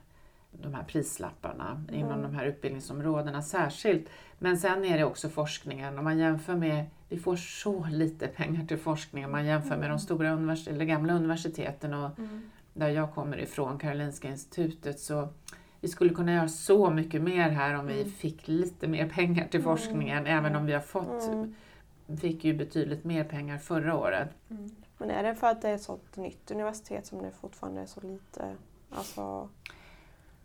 de 0.52 0.74
här 0.74 0.82
prislapparna 0.84 1.84
inom 1.92 2.22
de 2.22 2.34
här 2.34 2.44
utbildningsområdena 2.44 3.42
särskilt. 3.42 4.08
Men 4.38 4.58
sen 4.58 4.84
är 4.84 4.98
det 4.98 5.04
också 5.04 5.28
forskningen. 5.28 5.98
Om 5.98 6.04
man 6.04 6.18
jämför 6.18 6.54
med, 6.54 6.84
vi 7.08 7.18
får 7.18 7.36
så 7.36 7.86
lite 7.90 8.28
pengar 8.28 8.66
till 8.66 8.78
forskning 8.78 9.24
om 9.24 9.30
man 9.32 9.44
jämför 9.46 9.76
med 9.76 9.90
de 9.90 9.98
stora 9.98 10.28
univers- 10.36 10.68
eller 10.70 10.84
gamla 10.84 11.12
universiteten 11.14 11.94
och 11.94 12.10
där 12.74 12.88
jag 12.88 13.14
kommer 13.14 13.36
ifrån, 13.40 13.78
Karolinska 13.78 14.28
institutet, 14.28 15.00
så 15.00 15.28
vi 15.80 15.88
skulle 15.88 16.14
kunna 16.14 16.32
göra 16.34 16.48
så 16.48 16.90
mycket 16.90 17.22
mer 17.22 17.48
här 17.50 17.74
om 17.74 17.86
vi 17.86 18.04
fick 18.04 18.48
lite 18.48 18.88
mer 18.88 19.08
pengar 19.08 19.46
till 19.48 19.62
forskningen, 19.62 20.26
även 20.26 20.56
om 20.56 20.66
vi 20.66 20.72
har 20.72 20.80
fått, 20.80 21.28
Mm. 21.28 21.54
fick 22.20 22.44
ju 22.44 22.54
betydligt 22.54 23.04
mer 23.04 23.24
pengar 23.24 23.58
förra 23.58 23.96
året. 23.98 24.28
Men 24.98 25.10
är 25.10 25.22
det 25.22 25.34
för 25.34 25.46
att 25.46 25.62
det 25.62 25.68
är 25.68 25.74
ett 25.74 25.82
sånt 25.82 26.16
nytt 26.16 26.50
universitet 26.50 27.06
som 27.06 27.22
det 27.22 27.30
fortfarande 27.40 27.80
är 27.80 27.86
så 27.86 28.00
lite? 28.00 28.56
Alltså, 28.90 29.48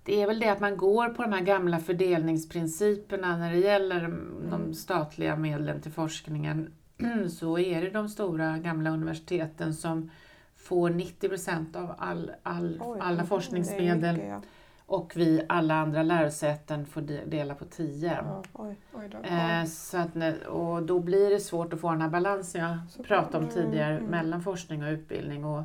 Det 0.07 0.21
är 0.21 0.27
väl 0.27 0.39
det 0.39 0.49
att 0.49 0.59
man 0.59 0.77
går 0.77 1.09
på 1.09 1.21
de 1.23 1.33
här 1.33 1.41
gamla 1.41 1.79
fördelningsprinciperna 1.79 3.37
när 3.37 3.51
det 3.51 3.57
gäller 3.59 4.17
de 4.51 4.73
statliga 4.73 5.35
medlen 5.35 5.81
till 5.81 5.91
forskningen. 5.91 6.71
Så 7.29 7.59
är 7.59 7.81
det 7.81 7.89
de 7.89 8.09
stora 8.09 8.57
gamla 8.57 8.89
universiteten 8.89 9.73
som 9.73 10.09
får 10.55 10.89
90 10.89 11.29
procent 11.29 11.75
av 11.75 11.95
all, 11.97 12.31
all, 12.43 12.81
oj, 12.85 12.99
alla 13.01 13.23
forskningsmedel 13.23 14.13
mycket, 14.15 14.29
ja. 14.29 14.41
och 14.85 15.13
vi 15.15 15.45
alla 15.49 15.75
andra 15.75 16.03
lärosäten 16.03 16.85
får 16.85 17.01
de- 17.01 17.25
dela 17.25 17.55
på 17.55 17.65
10. 17.65 18.17
Ja. 18.25 18.43
Oj. 18.53 18.75
Oj 18.93 19.09
då. 19.11 19.17
Eh, 19.17 19.65
så 19.65 19.97
att, 19.97 20.45
och 20.47 20.83
då 20.83 20.99
blir 20.99 21.29
det 21.29 21.39
svårt 21.39 21.73
att 21.73 21.81
få 21.81 21.91
den 21.91 22.01
här 22.01 22.09
balansen 22.09 22.61
jag 22.63 22.77
Såklart. 22.89 23.07
pratade 23.07 23.45
om 23.45 23.51
tidigare 23.51 23.97
Mm. 23.97 24.05
mellan 24.11 24.41
forskning 24.43 24.83
och 24.83 24.89
utbildning. 24.91 25.45
Och, 25.45 25.63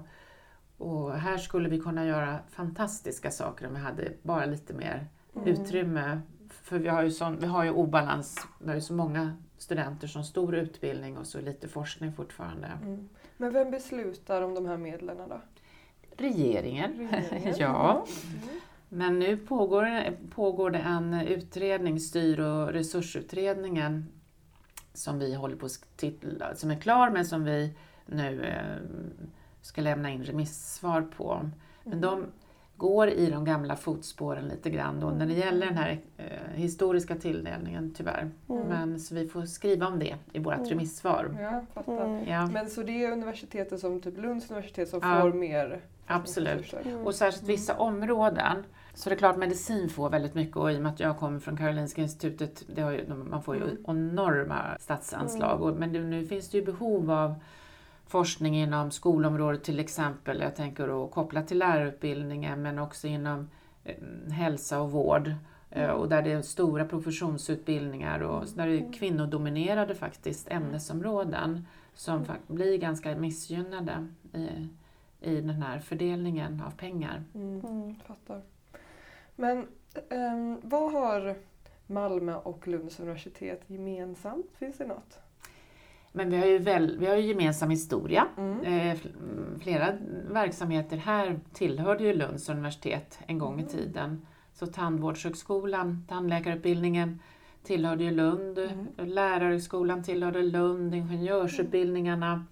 och 0.82 1.12
här 1.12 1.38
skulle 1.38 1.68
vi 1.68 1.80
kunna 1.80 2.06
göra 2.06 2.38
fantastiska 2.50 3.30
saker 3.30 3.66
om 3.66 3.74
vi 3.74 3.80
hade 3.80 4.12
bara 4.22 4.46
lite 4.46 4.74
mer 4.74 5.06
Mm. 5.36 5.48
utrymme. 5.48 6.20
För 6.48 6.78
vi 6.78 6.88
har, 6.88 7.02
ju 7.02 7.10
sån, 7.10 7.38
vi 7.38 7.46
har 7.46 7.64
ju 7.64 7.70
obalans, 7.70 8.46
vi 8.58 8.68
har 8.68 8.74
ju 8.74 8.80
så 8.80 8.92
många 8.94 9.36
studenter 9.58 10.06
som 10.06 10.24
stor 10.24 10.54
utbildning 10.54 11.18
och 11.18 11.26
så 11.26 11.40
lite 11.40 11.68
forskning 11.68 12.12
fortfarande. 12.12 12.66
Mm. 12.82 13.08
Men 13.36 13.52
vem 13.52 13.70
beslutar 13.70 14.42
om 14.42 14.54
de 14.54 14.66
här 14.66 14.76
medlen 14.76 15.16
då? 15.28 15.40
Regeringen, 16.16 17.08
Regeringen? 17.10 17.54
ja. 17.58 18.06
Men 18.88 19.18
nu 19.18 19.36
pågår, 19.36 20.10
pågår 20.30 20.70
det 20.70 20.78
en 20.78 21.14
utredning, 21.14 22.00
styr 22.00 22.40
och 22.40 22.68
resursutredningen, 22.72 24.06
som 24.94 25.18
vi 25.18 25.34
håller 25.34 25.56
på 25.56 25.66
att 25.66 25.96
titta, 25.96 26.54
som 26.54 26.70
är 26.70 26.76
klar 26.80 27.10
men 27.10 27.24
som 27.24 27.44
vi 27.44 27.74
nu 28.06 28.44
eh, 28.44 28.76
ska 29.62 29.81
lämna 29.83 30.11
in 30.11 30.25
remissvar 30.25 31.02
på. 31.16 31.50
Men 31.85 32.00
de 32.00 32.26
går 32.76 33.09
i 33.09 33.31
de 33.31 33.45
gamla 33.45 33.76
fotspåren 33.76 34.49
lite 34.49 34.71
grann 34.71 35.00
då 35.00 35.11
när 35.11 35.26
det 35.26 35.33
gäller 35.33 35.66
den 35.66 35.76
här 35.76 36.00
eh, 36.16 36.25
historiska 36.54 37.14
tilldelningen 37.14 37.95
tyvärr. 37.97 38.31
Mm. 38.49 38.62
Men 38.69 39.00
så 39.00 39.14
vi 39.14 39.26
får 39.28 39.42
skriva 39.47 39.87
om 39.87 39.99
det 39.99 40.16
i 40.33 40.38
vårt 40.38 40.71
remissvar. 40.71 41.37
Ja, 41.40 41.61
fattar. 41.75 42.04
Mm. 42.04 42.28
Ja, 42.28 42.47
Men 42.47 42.71
så 42.71 42.83
det 42.83 43.04
är 43.04 43.12
universitetet 43.12 43.81
som 43.81 44.00
typ 44.00 44.19
Lunds 44.19 44.50
universitet 44.50 44.88
som 44.88 45.00
Ja. 45.02 45.21
får 45.21 45.33
mer 45.33 45.81
absolut. 46.07 46.75
Mm. 46.85 47.07
Och 47.07 47.14
särskilt 47.14 47.49
vissa 47.49 47.75
områden. 47.78 48.57
Så 48.95 49.09
det 49.09 49.14
är 49.14 49.19
klart 49.19 49.37
medicin 49.37 49.88
får 49.88 50.11
väldigt 50.11 50.35
mycket 50.35 50.57
och 50.57 50.73
i 50.73 50.76
och 50.78 50.83
med 50.83 50.92
att 50.92 51.00
jag 51.00 51.19
kommer 51.19 51.38
från 51.38 51.57
Karolinska 51.57 52.02
institutet, 52.02 52.62
det 52.75 52.83
har 52.83 52.90
ju, 52.90 53.14
man 53.14 53.42
får 53.42 53.57
ju 53.57 53.62
Mm. 53.62 53.76
enorma 53.87 54.78
statsanslag. 54.81 55.62
Och, 55.62 55.75
men 55.76 55.92
det, 55.92 55.99
nu 56.00 56.26
finns 56.26 56.49
det 56.50 56.59
ju 56.59 56.64
behov 56.64 57.11
av 57.11 57.35
forskning 58.12 58.57
inom 58.57 58.90
skolområdet 58.90 59.64
till 59.64 59.81
exempel. 59.81 60.40
Jag 60.40 60.57
tänker 60.57 60.88
då 60.88 61.09
kopplat 61.09 61.49
till 61.49 61.59
lärarutbildningen 61.59 62.62
men 62.62 62.78
också 62.78 63.07
inom 63.07 63.50
eh, 63.85 64.33
hälsa 64.33 64.81
och 64.81 64.90
vård. 64.90 65.35
eh, 65.71 65.90
Och 65.90 66.09
där 66.09 66.23
det 66.23 66.33
är 66.33 66.42
stora 66.42 66.85
professionsutbildningar 66.85 68.21
och 68.21 68.45
där 68.57 68.66
det 68.66 68.78
är 68.78 68.92
kvinnodominerade 68.92 69.95
faktiskt 69.95 70.50
ämnesområden 70.50 71.66
som 71.95 72.25
fak- 72.25 72.47
blir 72.54 72.78
ganska 72.78 73.16
missgynnade 73.16 74.07
i, 74.35 74.69
i 75.31 75.35
den 75.40 75.62
här 75.62 75.78
fördelningen 75.78 76.62
av 76.66 76.71
pengar. 76.71 77.23
Mm. 77.35 77.61
Mm. 77.66 77.95
Fattar. 78.07 78.42
Men 79.37 79.66
ehm, 80.11 80.61
vad 80.62 80.92
har 80.92 81.35
Malmö 81.87 82.35
och 82.37 82.69
Lunds 82.69 83.00
universitet 83.00 83.61
gemensamt? 83.66 84.47
Finns 84.59 84.78
det 84.78 84.87
något? 84.87 85.19
Men 86.12 86.31
vi 86.31 86.37
har 86.38 86.47
ju, 86.47 86.59
väl, 86.59 86.99
vi 86.99 87.07
har 87.07 87.16
ju 87.16 87.26
gemensam 87.26 87.71
historia. 87.71 88.26
Mm. 88.38 88.61
Eh, 88.61 88.90
mm, 88.90 89.61
Flera 89.62 89.92
verksamheter 90.31 90.97
här 90.97 91.40
tillhörde 91.52 92.04
ju 92.04 92.12
Lunds 92.14 92.49
universitet 92.49 93.19
en 93.26 93.38
gång 93.38 93.61
i 93.61 93.64
tiden. 93.66 94.26
Så 94.54 94.66
Tandvårdshögskolan, 94.66 96.04
tandläkarutbildningen 96.09 97.19
tillhörde 97.64 98.04
ju 98.04 98.11
Lund, 98.11 98.59
Mm. 98.59 98.87
Lärarhögskolan 98.97 100.02
tillhörde 100.02 100.42
Lund, 100.42 100.95
ingenjörsutbildningarna. 100.95 102.45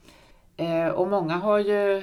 Eh, 0.56 0.86
och 0.88 1.08
många 1.08 1.36
har 1.36 1.58
ju 1.58 2.02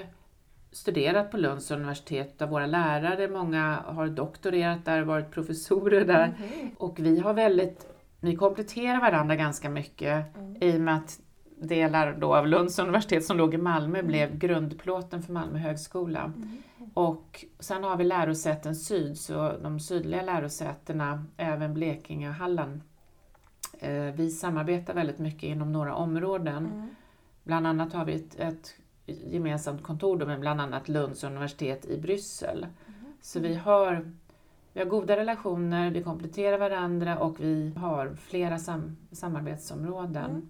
studerat 0.72 1.32
på 1.32 1.38
Lunds 1.38 1.72
universitet 1.72 2.42
av 2.42 2.50
våra 2.50 2.66
lärare. 2.66 3.28
Många 3.28 3.84
har 3.86 4.08
doktorerat 4.08 4.86
där, 4.86 5.02
varit 5.02 5.32
professorer 5.32 6.06
där. 6.06 6.28
Mhm. 6.28 6.70
Och 6.78 7.00
vi 7.00 7.20
har 7.20 7.34
väldigt, 7.34 7.88
vi 8.20 8.36
kompletterar 8.36 9.00
varandra 9.02 9.36
ganska 9.36 9.70
mycket 9.70 10.36
Mm. 10.38 10.56
i 10.62 10.78
och 10.78 10.82
med 10.82 10.96
att 10.96 11.20
delar 11.60 12.18
då 12.20 12.36
av 12.36 12.48
Lunds 12.48 12.80
universitet 12.80 13.26
som 13.26 13.38
låg 13.38 13.54
i 13.54 13.58
Malmö 13.58 14.04
blev 14.04 14.38
grundplåten 14.38 15.24
för 15.24 15.34
Malmö 15.34 15.60
högskola. 15.60 16.34
Mm. 16.36 16.58
Och 16.94 17.46
sen 17.60 17.84
har 17.84 17.98
vi 17.98 18.04
lärosäten 18.04 18.76
syd, 18.76 19.18
så 19.18 19.54
de 19.64 19.80
sydliga 19.80 20.22
lärosätena, 20.22 21.26
även 21.38 21.74
Blekinge 21.74 22.30
och 22.30 22.36
Halland, 22.36 22.82
eh, 23.80 24.14
vi 24.16 24.30
samarbetar 24.30 24.94
väldigt 24.94 25.20
mycket 25.20 25.44
inom 25.44 25.72
några 25.72 25.96
områden. 25.96 26.66
Mm. 26.66 26.88
Bland 27.44 27.68
annat 27.68 27.94
har 27.94 28.06
vi 28.06 28.16
ett, 28.16 28.40
ett 28.40 28.76
gemensamt 29.06 29.84
kontor 29.84 30.26
med 30.26 30.40
bland 30.40 30.62
annat 30.62 30.90
Lunds 30.90 31.24
universitet 31.24 31.86
i 31.86 31.98
Bryssel. 31.98 32.66
Så 33.22 33.40
vi 33.40 33.56
har, 33.56 34.12
vi 34.74 34.80
har 34.80 34.88
goda 34.88 35.18
relationer, 35.18 35.92
vi 35.92 36.04
kompletterar 36.04 36.58
varandra 36.58 37.20
och 37.20 37.40
vi 37.40 37.74
har 37.78 38.16
flera 38.16 38.58
sam, 38.58 38.98
samarbetsområden. 39.12 40.30
Mm. 40.30 40.50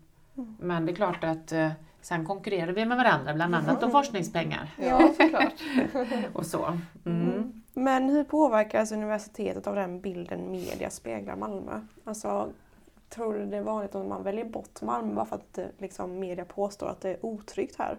Men 0.59 0.85
det 0.85 0.91
är 0.91 0.95
klart 0.95 1.23
att 1.23 1.51
eh, 1.51 1.69
sen 2.01 2.25
konkurrerar 2.25 2.71
vi 2.71 2.85
med 2.85 2.97
varandra, 2.97 3.33
bland 3.33 3.55
annat 3.55 3.83
om 3.83 3.91
forskningspengar 3.91 4.69
Ja, 4.77 5.13
såklart. 5.19 5.53
och 6.33 6.45
så. 6.45 6.77
Mm. 7.05 7.61
Men 7.73 8.09
hur 8.09 8.23
påverkas 8.23 8.91
universitetet 8.91 9.67
av 9.67 9.75
den 9.75 10.01
bilden 10.01 10.51
media 10.51 10.89
speglar 10.89 11.35
Malmö? 11.35 11.81
Alltså, 12.03 12.49
tror 13.09 13.33
du 13.33 13.45
det 13.45 13.57
är 13.57 13.61
vanligt 13.61 13.95
att 13.95 14.05
man 14.07 14.23
väljer 14.23 14.45
bort 14.45 14.81
Malmö 14.81 15.13
bara 15.13 15.25
för 15.25 15.35
att 15.35 15.57
eh, 15.57 15.65
liksom, 15.77 16.19
media 16.19 16.45
påstår 16.45 16.87
att 16.89 17.01
det 17.01 17.09
är 17.09 17.25
otryggt 17.25 17.75
här? 17.79 17.97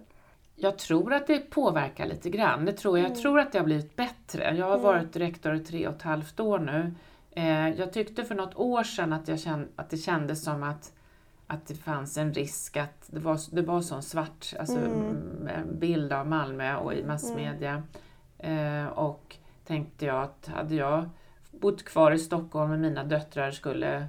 Jag 0.57 0.79
tror 0.79 1.13
att 1.13 1.27
det 1.27 1.51
påverkar 1.51 2.07
lite 2.07 2.31
grann. 2.31 2.65
Det 2.65 2.73
tror 2.73 2.99
jag. 2.99 3.05
jag 3.05 3.11
Mm. 3.11 3.23
tror 3.23 3.39
att 3.41 3.53
det 3.53 3.59
har 3.59 3.65
blivit 3.65 3.97
bättre. 3.97 4.55
Jag 4.57 4.67
har 4.67 4.73
Mm. 4.73 4.83
varit 4.83 5.17
rektor 5.17 5.55
i 5.55 5.61
tre 5.61 5.89
och 5.89 5.95
ett 5.95 6.03
halvt 6.03 6.41
år 6.41 6.59
nu. 6.59 6.95
Eh, 7.31 7.69
jag 7.69 7.93
tyckte 7.93 8.25
för 8.25 8.35
något 8.35 8.55
år 8.57 8.83
sedan 8.83 9.13
att, 9.13 9.29
jag 9.29 9.41
kände, 9.41 9.69
att 9.77 9.91
det 9.91 9.97
kändes 9.97 10.45
som 10.45 10.63
att, 10.63 10.93
att 11.51 11.67
det 11.67 11.75
fanns 11.75 12.19
en 12.19 12.35
risk 12.35 12.77
att 12.77 13.05
det 13.07 13.21
var, 13.21 13.39
det 13.55 13.63
var 13.63 13.81
sån 13.81 14.03
svart 14.03 14.55
alltså, 14.59 14.77
Mm. 14.79 15.01
mm, 15.41 15.79
bild 15.79 16.13
av 16.13 16.27
Malmö 16.27 16.77
och 16.77 16.95
i 16.95 17.05
massmedia. 17.05 17.83
Eh, 18.39 18.87
och 18.87 19.37
tänkte 19.67 20.07
jag 20.07 20.23
att 20.23 20.47
hade 20.55 20.75
jag 20.75 21.09
bott 21.51 21.85
kvar 21.85 22.13
i 22.13 22.19
Stockholm 22.19 22.73
och 22.73 22.79
mina 22.79 23.05
döttrar 23.05 23.51
skulle 23.51 24.07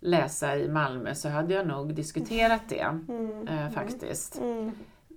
läsa 0.00 0.56
i 0.56 0.68
Malmö 0.68 1.14
så 1.14 1.28
hade 1.28 1.54
jag 1.54 1.66
nog 1.66 1.94
diskuterat 1.94 2.62
det 2.68 2.80
Mm. 2.80 3.48
eh, 3.48 3.70
faktiskt 3.70 4.38
Mm. 4.40 4.72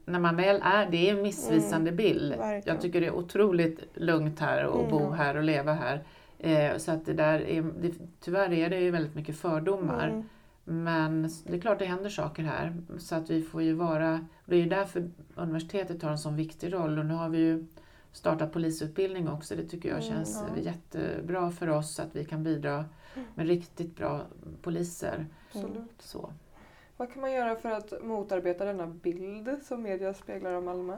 när 0.06 0.20
man 0.20 0.36
väl 0.36 0.62
är, 0.64 0.86
det 0.92 1.10
är 1.10 1.14
en 1.16 1.22
missvisande 1.22 1.92
bild. 1.92 2.36
verkligen. 2.38 2.76
Jag 2.76 2.82
tycker 2.82 3.02
det 3.02 3.08
är 3.08 3.16
otroligt 3.16 3.80
lugnt 3.94 4.40
här 4.40 4.66
och 4.66 4.90
bo 4.90 5.00
Mm. 5.00 5.14
här 5.14 5.38
och 5.38 5.44
leva 5.44 5.74
här. 5.74 6.04
Eh, 6.40 6.78
så 6.78 6.92
att 6.92 7.06
det 7.06 7.14
där 7.14 7.40
är, 7.40 7.62
det, 7.82 7.92
tyvärr 8.20 8.54
är 8.54 8.70
det 8.70 8.80
ju 8.80 8.92
väldigt 8.92 9.16
mycket 9.16 9.38
fördomar. 9.38 10.24
Mm. 10.68 10.84
Men 10.84 11.30
det 11.48 11.56
är 11.58 11.62
klart 11.62 11.80
det 11.80 11.86
händer 11.86 12.10
saker 12.10 12.44
här. 12.44 12.74
Så 12.98 13.16
att 13.16 13.30
vi 13.30 13.42
får 13.42 13.62
ju 13.62 13.74
vara, 13.74 14.14
och 14.14 14.50
det 14.50 14.56
är 14.56 14.60
ju 14.60 14.70
därför 14.70 15.10
universitetet 15.36 16.04
har 16.04 16.12
en 16.12 16.18
sån 16.18 16.36
viktig 16.36 16.74
roll 16.74 17.00
och 17.00 17.06
nu 17.06 17.14
har 17.14 17.30
vi 17.30 17.38
ju 17.38 17.66
startat 18.12 18.54
polisutbildning 18.54 19.30
också. 19.30 19.56
Det 19.56 19.64
tycker 19.64 19.90
jag 19.90 19.98
Mm, 19.98 20.10
känns 20.10 20.44
ja. 20.56 20.62
jättebra 20.62 21.52
för 21.52 21.70
oss 21.70 22.00
att 22.00 22.16
vi 22.16 22.26
kan 22.26 22.44
bidra 22.44 22.86
med 23.36 23.48
riktigt 23.48 23.96
bra 23.96 24.22
poliser. 24.62 25.26
Absolut. 25.52 25.92
Så. 26.00 26.34
Vad 26.98 27.14
kan 27.14 27.22
man 27.22 27.32
göra 27.32 27.56
för 27.56 27.70
att 27.72 27.94
motarbeta 28.04 28.66
denna 28.66 28.88
bild 28.88 29.50
som 29.64 29.84
media 29.84 30.14
speglar 30.14 30.54
av 30.54 30.64
Malmö? 30.64 30.98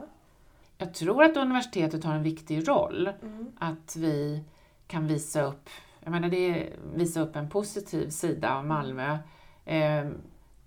Jag 0.78 0.94
tror 0.94 1.24
att 1.24 1.36
universitetet 1.36 2.04
har 2.04 2.14
en 2.14 2.22
viktig 2.22 2.68
roll. 2.68 3.10
Mm. 3.22 3.46
att 3.58 3.96
vi 3.96 4.44
kan 4.86 5.06
visa 5.06 5.42
upp, 5.42 5.68
jag 6.00 6.10
menar 6.10 6.28
det 6.28 6.72
visa 6.94 7.20
upp 7.20 7.36
en 7.36 7.48
positiv 7.48 8.10
sida 8.10 8.54
av 8.54 8.66
Malmö 8.66 9.18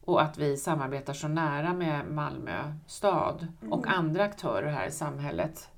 och 0.05 0.21
att 0.21 0.37
vi 0.37 0.57
samarbetar 0.57 1.13
så 1.13 1.27
nära 1.27 1.73
med 1.73 2.05
Malmö 2.11 2.73
stad 2.87 3.47
och 3.69 3.87
Mm. 3.87 3.99
andra 3.99 4.23
aktörer 4.23 4.71
här 4.71 4.87
i 4.87 4.91
samhället. 4.91 5.69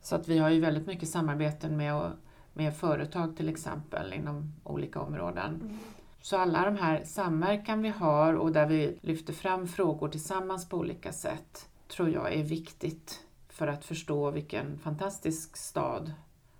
Så 0.00 0.14
att 0.16 0.28
vi 0.28 0.38
har 0.38 0.50
ju 0.50 0.60
väldigt 0.60 0.86
mycket 0.86 1.08
samarbeten 1.08 1.76
med, 1.76 2.12
med 2.52 2.76
företag 2.76 3.36
till 3.36 3.48
exempel 3.48 4.12
inom 4.12 4.52
olika 4.64 5.00
områden. 5.00 5.54
Mm. 5.54 5.78
Så 6.20 6.36
alla 6.36 6.64
de 6.64 6.76
här 6.76 7.04
samverkan 7.04 7.82
vi 7.82 7.88
har 7.88 8.34
och 8.34 8.52
där 8.52 8.66
vi 8.66 8.98
lyfter 9.00 9.32
fram 9.32 9.68
frågor 9.68 10.08
tillsammans 10.08 10.68
på 10.68 10.76
olika 10.76 11.12
sätt 11.12 11.68
tror 11.88 12.10
jag 12.10 12.34
är 12.34 12.42
viktigt 12.44 13.20
för 13.48 13.66
att 13.66 13.84
förstå 13.84 14.30
vilken 14.30 14.78
fantastisk 14.78 15.56
stad 15.56 16.12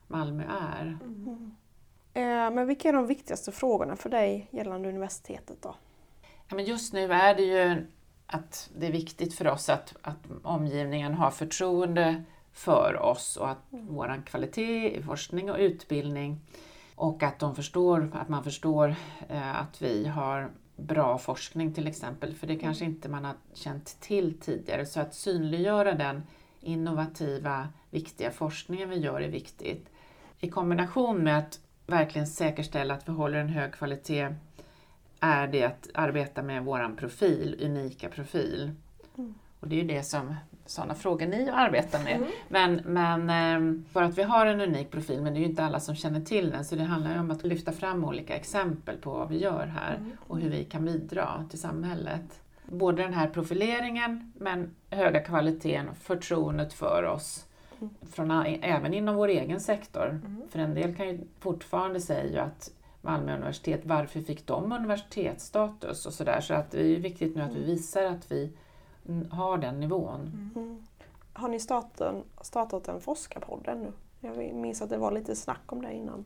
Malmö 0.06 0.44
är. 0.72 0.98
Mm. 1.04 1.54
Eh, 2.14 2.22
Men 2.54 2.66
vilka 2.66 2.88
är 2.88 2.92
de 2.92 3.06
viktigaste 3.06 3.52
frågorna 3.52 3.96
för 3.96 4.10
dig 4.10 4.48
gällande 4.50 4.88
universitetet 4.88 5.62
då? 5.62 5.74
Men 6.54 6.64
just 6.64 6.92
nu 6.92 7.12
är 7.12 7.34
det 7.34 7.42
ju 7.42 7.86
att 8.26 8.70
det 8.76 8.86
är 8.86 8.92
viktigt 8.92 9.34
för 9.34 9.46
oss 9.46 9.68
att, 9.68 9.94
att 10.02 10.18
omgivningen 10.42 11.14
har 11.14 11.30
förtroende 11.30 12.22
för 12.52 13.02
oss 13.02 13.36
och 13.36 13.50
att 13.50 13.58
vår 13.70 14.22
kvalitet 14.26 14.98
i 14.98 15.02
forskning 15.02 15.50
och 15.50 15.58
utbildning 15.58 16.40
och 16.94 17.22
att, 17.22 17.38
de 17.38 17.54
förstår, 17.54 18.10
att 18.14 18.28
man 18.28 18.44
förstår 18.44 18.94
eh, 19.28 19.60
att 19.60 19.82
vi 19.82 20.06
har 20.06 20.50
bra 20.76 21.18
forskning 21.18 21.74
till 21.74 21.86
exempel, 21.86 22.34
för 22.34 22.46
det 22.46 22.56
kanske 22.56 22.84
inte 22.84 23.08
man 23.08 23.24
har 23.24 23.34
känt 23.54 24.00
till 24.00 24.40
tidigare. 24.40 24.86
Så 24.86 25.00
att 25.00 25.14
synliggöra 25.14 25.94
den 25.94 26.22
innovativa, 26.60 27.68
viktiga 27.90 28.30
forskningen 28.30 28.90
vi 28.90 28.96
gör 28.96 29.20
är 29.20 29.28
viktigt. 29.28 29.88
I 30.40 30.50
kombination 30.50 31.24
med 31.24 31.38
att 31.38 31.60
verkligen 31.86 32.26
säkerställa 32.26 32.94
att 32.94 33.08
vi 33.08 33.12
håller 33.12 33.38
en 33.38 33.48
hög 33.48 33.72
kvalitet 33.72 34.34
är 35.22 35.46
det 35.46 35.64
att 35.64 35.88
arbeta 35.94 36.42
med 36.42 36.64
våran 36.64 36.96
profil, 36.96 37.56
unika 37.62 38.08
profil. 38.08 38.70
Mm. 39.18 39.34
Och 39.60 39.68
det 39.68 39.74
är 39.76 39.80
ju 39.82 39.88
det 39.88 40.02
som 40.02 40.34
sådana 40.66 40.94
frågor 40.94 41.26
ni 41.26 41.48
arbetar 41.50 42.04
med. 42.04 42.16
Mm. 42.16 42.28
Men, 42.48 42.74
men 42.84 43.30
ehm, 43.30 43.84
för 43.92 44.02
att 44.02 44.18
vi 44.18 44.22
har 44.22 44.46
en 44.46 44.60
unik 44.60 44.90
profil, 44.90 45.22
men 45.22 45.32
det 45.32 45.38
är 45.38 45.40
ju 45.40 45.46
inte 45.48 45.64
alla 45.64 45.80
som 45.80 45.94
känner 45.94 46.20
till 46.20 46.50
den, 46.50 46.64
så 46.64 46.76
det 46.76 46.82
handlar 46.82 47.14
ju 47.14 47.20
om 47.20 47.30
att 47.30 47.44
lyfta 47.44 47.72
fram 47.72 48.04
olika 48.04 48.36
exempel 48.36 48.96
på 48.96 49.10
vad 49.12 49.28
vi 49.28 49.38
gör 49.38 49.66
här 49.66 49.94
Mm. 49.96 50.10
och 50.26 50.38
hur 50.40 50.50
vi 50.50 50.64
kan 50.64 50.84
bidra 50.84 51.44
till 51.50 51.58
samhället. 51.60 52.40
Både 52.68 53.02
den 53.02 53.14
här 53.14 53.28
profileringen, 53.28 54.32
men 54.38 54.74
höga 54.90 55.20
kvaliteten 55.20 55.88
och 55.88 55.96
förtroendet 55.96 56.72
för 56.72 57.02
oss 57.04 57.46
Från, 58.12 58.30
a- 58.30 58.46
även 58.62 58.94
inom 58.94 59.14
vår 59.16 59.28
egen 59.28 59.60
sektor. 59.60 60.08
Mm. 60.08 60.42
För 60.50 60.58
en 60.58 60.74
del 60.74 60.94
kan 60.96 61.08
ju 61.08 61.20
fortfarande 61.40 62.00
säga 62.00 62.42
att 62.42 62.70
Malmö 63.02 63.34
universitet, 63.34 63.80
varför 63.84 64.20
fick 64.20 64.46
de 64.46 64.72
universitetsstatus 64.72 66.06
och 66.06 66.12
sådär. 66.12 66.40
Så 66.40 66.54
att 66.54 66.70
det 66.70 66.82
är 66.82 66.98
viktigt 66.98 67.36
nu 67.36 67.42
att 67.42 67.54
vi 67.54 67.64
visar 67.64 68.04
att 68.04 68.32
vi 68.32 68.52
mm, 69.08 69.30
har 69.30 69.58
den 69.58 69.80
nivån. 69.80 70.50
Mm. 70.54 70.82
Har 71.32 71.48
ni 71.48 71.60
startat, 71.60 72.14
startat 72.40 72.88
en 72.88 73.00
forskarpodd 73.00 73.68
ännu? 73.68 73.92
Jag 74.20 74.54
minns 74.54 74.82
att 74.82 74.90
det 74.90 74.98
var 74.98 75.10
lite 75.10 75.36
snack 75.36 75.72
om 75.72 75.82
det 75.82 75.92
innan. 75.92 76.24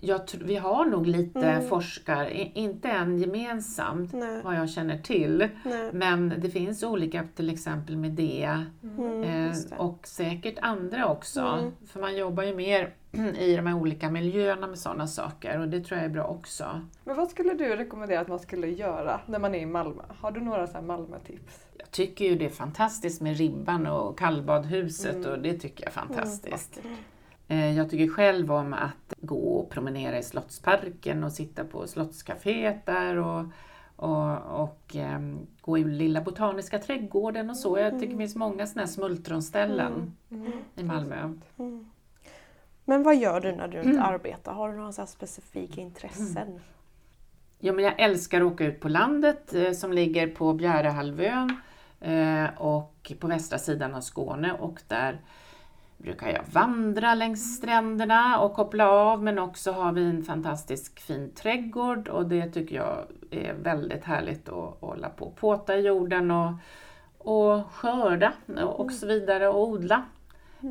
Jag 0.00 0.20
vi 0.40 0.56
har 0.56 0.84
nog 0.84 1.06
lite 1.06 1.38
Mm. 1.50 1.68
forskare, 1.68 2.50
inte 2.54 2.88
än 2.88 3.18
gemensamt 3.18 4.12
Nej, 4.12 4.42
vad 4.44 4.54
jag 4.56 4.70
känner 4.70 4.98
till. 4.98 5.48
nej. 5.64 5.90
Men 5.92 6.34
det 6.38 6.50
finns 6.50 6.82
olika, 6.82 7.24
till 7.36 7.50
exempel 7.50 7.96
Medea 7.96 8.66
Mm, 8.82 9.22
eh, 9.22 9.54
det. 9.70 9.76
och 9.76 10.06
säkert 10.06 10.58
andra 10.62 11.06
också. 11.08 11.40
Mm. 11.40 11.72
För 11.86 12.00
man 12.00 12.16
jobbar 12.16 12.42
ju 12.42 12.54
mer 12.54 12.94
i 13.38 13.56
de 13.56 13.66
här 13.66 13.74
olika 13.74 14.10
miljöerna 14.10 14.66
med 14.66 14.78
sådana 14.78 15.06
saker 15.06 15.60
och 15.60 15.68
det 15.68 15.80
tror 15.80 15.96
jag 15.98 16.04
är 16.04 16.10
bra 16.12 16.24
också. 16.24 16.80
Men 17.04 17.16
vad 17.16 17.30
skulle 17.30 17.54
du 17.54 17.76
rekommendera 17.76 18.20
att 18.20 18.28
man 18.28 18.38
skulle 18.38 18.66
göra 18.66 19.20
när 19.26 19.38
man 19.38 19.54
är 19.54 19.58
i 19.60 19.66
Malmö? 19.66 20.02
Har 20.20 20.30
du 20.30 20.40
några 20.40 20.66
så 20.66 20.72
här 20.72 20.82
Malmö-tips? 20.82 21.64
Jag 21.78 21.90
tycker 21.90 22.24
ju 22.24 22.34
det 22.38 22.44
är 22.44 22.50
fantastiskt 22.50 23.20
med 23.20 23.36
Ribban 23.36 23.86
och 23.86 24.18
kallbadhuset 24.18 25.14
Mm. 25.16 25.30
och 25.32 25.38
det 25.38 25.54
tycker 25.58 25.84
jag 25.84 25.88
är 25.88 25.94
fantastiskt. 25.94 26.80
Eh, 27.48 27.76
Jag 27.76 27.90
tycker 27.90 28.08
själv 28.08 28.52
om 28.52 28.72
att 28.72 29.14
gå 29.20 29.36
och 29.58 29.70
promenera 29.70 30.18
i 30.18 30.22
Slottsparken 30.22 31.24
och 31.24 31.32
sitta 31.32 31.64
på 31.64 31.86
Slottscaféet 31.86 32.86
där 32.86 33.16
och, 33.16 33.44
och, 33.96 34.60
och 34.62 34.96
ehm, 34.96 35.38
gå 35.60 35.78
i 35.78 35.84
Lilla 35.84 36.20
Botaniska 36.20 36.78
trädgården 36.78 37.50
och 37.50 37.56
så. 37.56 37.78
Jag 37.78 37.92
tycker 38.00 38.12
det 38.12 38.18
finns 38.18 38.36
många 38.36 38.66
sådana 38.66 38.86
här 38.86 38.92
smultronställen 38.92 40.12
Mm. 40.30 40.52
i 40.76 40.82
Malmö. 40.82 41.32
Mm. 41.58 41.86
Men 42.84 43.02
vad 43.02 43.16
gör 43.16 43.40
du 43.40 43.52
när 43.52 43.68
du 43.68 43.78
inte 43.78 43.90
Mm. 43.90 44.02
arbetar? 44.02 44.52
Har 44.52 44.68
du 44.72 44.76
några 44.78 44.92
så 44.92 45.00
här 45.00 45.06
specifika 45.06 45.80
intressen? 45.80 46.60
Ja, 47.58 47.72
men 47.72 47.84
jag 47.84 48.00
älskar 48.00 48.40
att 48.40 48.52
åka 48.52 48.64
ut 48.64 48.80
på 48.80 48.88
landet 48.88 49.54
eh, 49.54 49.72
som 49.72 49.92
ligger 49.92 50.26
på 50.28 50.52
Bjärehalvön 50.52 51.56
eh, 52.00 52.44
och 52.58 53.12
på 53.20 53.26
västra 53.26 53.58
sidan 53.58 53.94
av 53.94 54.00
Skåne 54.00 54.52
och 54.52 54.82
där 54.88 55.20
brukar 55.98 56.28
jag 56.28 56.42
vandra 56.52 57.14
längs 57.14 57.56
stränderna 57.56 58.40
och 58.40 58.54
koppla 58.54 58.90
av 58.90 59.22
men 59.22 59.38
också 59.38 59.72
har 59.72 59.92
vi 59.92 60.04
en 60.04 60.22
fantastisk 60.22 61.00
fin 61.00 61.30
trädgård 61.34 62.08
och 62.08 62.26
det 62.26 62.50
tycker 62.50 62.76
jag 62.76 62.98
är 63.30 63.54
väldigt 63.54 64.04
härligt 64.04 64.48
att 64.48 64.76
hålla 64.80 65.08
på 65.08 65.24
och 65.24 65.36
påta 65.36 65.76
i 65.76 65.80
jorden 65.86 66.30
och, 66.30 66.52
och 67.18 67.72
skörda 67.72 68.32
och 68.64 68.92
så 68.92 69.06
vidare 69.06 69.48
och 69.48 69.68
odla 69.68 70.02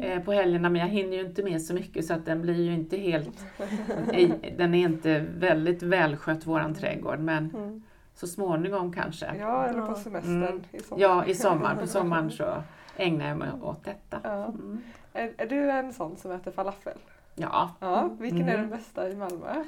eh, 0.04 0.22
på 0.24 0.32
helgerna 0.32 0.70
men 0.70 0.82
jag 0.82 0.88
hinner 0.88 1.18
ju 1.18 1.26
inte 1.26 1.44
med 1.44 1.62
så 1.62 1.74
mycket 1.74 2.06
så 2.06 2.13
att 2.13 2.26
den 2.26 2.42
blir 2.42 2.62
ju 2.63 2.74
inte 2.74 2.98
helt 2.98 3.46
Den 4.58 4.74
är 4.74 4.80
inte 4.86 5.26
väldigt 5.38 5.84
välskött 5.84 6.46
våran 6.48 6.74
trädgård 6.74 7.20
men 7.20 7.50
Mm. 7.56 7.84
så 8.16 8.28
småningom 8.28 8.94
kanske. 8.94 9.36
Ja, 9.40 9.66
eller 9.66 9.82
på 9.82 9.96
semestern 9.96 10.44
Mm. 10.44 10.62
i 10.72 10.80
sommar. 10.80 11.02
Ja, 11.02 11.26
i 11.26 11.36
sommar. 11.36 11.76
På 11.76 11.88
sommaren 11.98 12.32
så 12.32 12.63
ägnar 12.96 13.28
jag 13.28 13.38
mig 13.38 13.50
åt 13.62 13.84
detta. 13.84 14.20
Ja. 14.24 14.46
Mm. 14.46 14.82
Är, 15.17 15.34
är 15.38 15.45
du 15.47 15.71
en 15.71 15.93
sån 15.93 16.17
som 16.17 16.32
äter 16.32 16.51
falafel? 16.51 16.97
Ja. 17.36 17.71
Ja, 17.80 18.10
vilken 18.19 18.49
är 18.49 18.53
Mm. 18.53 18.62
den 18.62 18.69
bästa 18.80 19.10
i 19.10 19.15
Malmö? 19.15 19.63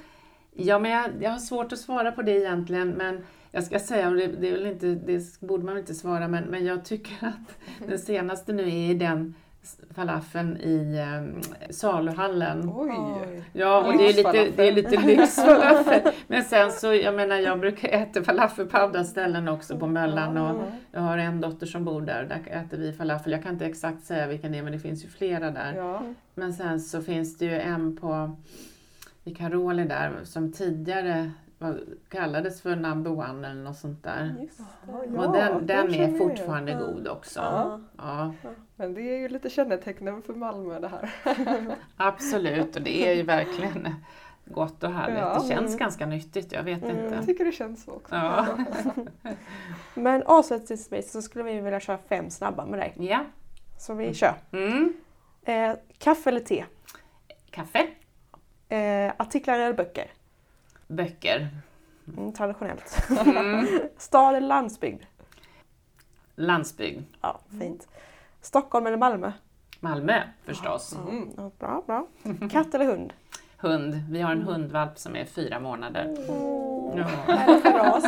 ja, 0.51 0.79
men 0.79 0.91
jag, 0.91 1.09
jag 1.21 1.31
har 1.31 1.37
svårt 1.39 1.71
att 1.73 1.79
svara 1.79 2.11
på 2.11 2.21
det 2.21 2.31
egentligen 2.31 2.89
men 2.89 3.25
jag 3.51 3.63
ska 3.63 3.79
säga, 3.79 4.07
och 4.09 4.15
det, 4.15 4.27
det, 4.27 4.47
är 4.47 4.51
väl 4.51 4.65
inte, 4.65 4.87
det 4.87 5.39
borde 5.41 5.63
man 5.63 5.73
väl 5.75 5.81
inte 5.81 5.95
svara, 5.95 6.27
men, 6.27 6.43
men 6.43 6.65
jag 6.65 6.85
tycker 6.85 7.27
att 7.27 7.57
den 7.87 7.99
senaste 7.99 8.53
nu 8.53 8.89
är 8.89 8.95
den 8.95 9.35
falafeln 9.95 10.57
i 10.57 11.01
um, 11.17 11.41
saluhallen. 11.69 12.71
Oj! 12.75 13.43
Ja, 13.53 13.87
och 13.87 13.97
det 13.97 14.03
är 14.09 14.13
lite, 14.13 14.31
Lyxfalafel. 14.31 14.53
det 14.55 14.67
är 14.67 14.71
lite 14.71 14.97
lyxfalafel. 14.97 16.13
Men 16.27 16.43
sen 16.43 16.71
så, 16.71 16.93
jag 16.93 17.15
menar, 17.15 17.35
jag 17.35 17.59
brukar 17.59 17.89
äta 17.89 18.23
falafel 18.23 18.65
på 18.65 18.77
andra 18.77 19.03
ställen 19.03 19.47
också, 19.47 19.79
på 19.79 19.87
Möllan. 19.87 20.37
Och 20.37 20.61
jag 20.91 21.01
har 21.01 21.17
en 21.17 21.41
dotter 21.41 21.65
som 21.65 21.85
bor 21.85 22.01
där, 22.01 22.23
där 22.23 22.61
äter 22.61 22.77
vi 22.77 22.93
falafel. 22.93 23.31
Jag 23.31 23.43
kan 23.43 23.53
inte 23.53 23.65
exakt 23.65 24.03
säga 24.03 24.27
vilken 24.27 24.51
det 24.51 24.57
är, 24.57 24.63
men 24.63 24.73
det 24.73 24.79
finns 24.79 25.05
ju 25.05 25.07
flera 25.07 25.51
där. 25.51 25.73
Ja. 25.73 26.03
Men 26.35 26.53
sen 26.53 26.79
så 26.79 27.01
finns 27.01 27.37
det 27.37 27.45
ju 27.45 27.59
en 27.59 27.95
på 27.97 28.35
i 29.23 29.35
Karoli 29.35 29.83
där 29.83 30.11
som 30.23 30.51
tidigare 30.51 31.31
var, 31.57 31.79
kallades 32.09 32.61
för 32.61 32.75
number 32.75 33.11
one 33.11 33.51
eller 33.51 33.63
något 33.63 33.77
sånt 33.77 34.03
där. 34.03 34.35
Just 34.41 34.57
det. 34.57 34.63
Ja, 35.15 35.25
och 35.25 35.33
den, 35.33 35.65
den 35.65 35.93
är 35.93 36.09
jag 36.09 36.17
fortfarande 36.17 36.71
igen. 36.71 36.83
god 36.83 37.07
också. 37.07 37.39
Ja. 37.39 37.79
Ja, 37.97 38.33
Men 38.79 38.93
det 38.93 39.01
är 39.01 39.17
ju 39.17 39.27
lite 39.29 39.49
kännetecknen 39.49 40.21
för 40.21 40.33
Malmö 40.33 40.79
det 40.79 40.87
här. 40.87 41.09
absolut, 41.97 42.75
och 42.75 42.81
det 42.81 43.07
är 43.09 43.13
ju 43.13 43.23
verkligen 43.23 43.95
gott 44.45 44.83
och 44.83 44.91
härligt. 44.93 45.17
Ja. 45.19 45.33
Det 45.41 45.47
känns 45.47 45.67
Mm. 45.67 45.77
ganska 45.77 46.05
nyttigt, 46.05 46.51
jag 46.51 46.63
vet 46.63 46.83
Mm. 46.83 46.97
Jag 46.97 47.05
inte. 47.13 47.25
tycker 47.25 47.45
det 47.45 47.51
känns 47.51 47.83
så 47.83 47.91
också. 47.91 48.15
Ja. 48.15 48.47
Men 49.93 50.23
avslutningsvis 50.23 51.11
så 51.11 51.21
skulle 51.21 51.43
vi 51.43 51.59
vilja 51.61 51.79
köra 51.79 51.97
fem 51.97 52.29
snabba 52.29 52.65
med 52.65 52.79
dig. 52.79 52.93
ja. 52.99 53.25
Så 53.77 53.93
vi 53.93 54.13
kör. 54.13 54.33
Mm. 54.51 54.93
Eh, 55.43 55.73
kaffe 55.97 56.29
eller 56.29 56.39
te? 56.39 56.65
Kaffe, 57.51 57.87
Eh, 58.69 59.11
artiklar 59.17 59.59
eller 59.59 59.73
böcker? 59.73 60.11
böcker, 60.87 61.49
Mm, 62.17 62.33
traditionellt. 62.33 63.09
mm. 63.25 63.67
Stad 63.97 64.35
eller 64.35 64.47
landsbygd? 64.47 65.03
landsbygd, 66.35 67.03
Ja, 67.21 67.39
fint. 67.59 67.87
Stockholm 68.41 68.87
eller 68.87 68.97
Malmö? 68.97 69.31
Malmö 69.79 70.21
förstås. 70.45 70.95
Mm. 71.09 71.29
Bra, 71.59 71.83
bra. 71.87 72.07
Katt 72.51 72.73
eller 72.73 72.85
hund? 72.85 73.13
Hund, 73.61 73.95
vi 74.09 74.21
har 74.21 74.31
en 74.31 74.41
hundvalp 74.41 74.97
som 74.97 75.15
är 75.15 75.25
fyra 75.25 75.59
månader. 75.59 76.05
Oh. 76.27 76.93
Ja. 76.97 77.07
Vad 77.27 77.37
är 77.37 77.47
det 77.55 77.61
för 77.61 77.71
ras? 77.71 78.03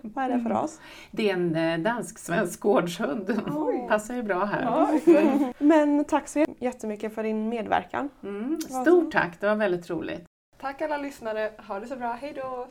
Vad 0.00 0.24
är 0.24 0.28
det 0.28 0.42
för 0.42 0.50
ras? 0.50 0.80
Det 1.10 1.30
är 1.30 1.34
en 1.34 1.56
eh, 1.56 1.78
dansk-svensk 1.78 2.60
gårdshund. 2.60 3.42
Oj. 3.56 3.86
Passar 3.88 4.14
ju 4.14 4.22
bra 4.22 4.44
här. 4.44 4.62
Ja. 4.62 5.52
Men 5.58 6.04
tack 6.04 6.28
så 6.28 6.44
jättemycket 6.58 7.14
för 7.14 7.22
din 7.22 7.48
medverkan. 7.48 8.08
Mm. 8.22 8.60
Stort 8.60 9.12
tack, 9.12 9.40
det 9.40 9.46
var 9.48 9.56
väldigt 9.56 9.90
roligt. 9.90 10.24
Tack 10.60 10.82
alla 10.82 10.96
lyssnare. 10.98 11.50
Ha 11.68 11.80
det 11.80 11.86
så 11.86 11.96
bra. 11.96 12.12
Hej 12.12 12.32
då! 12.36 12.66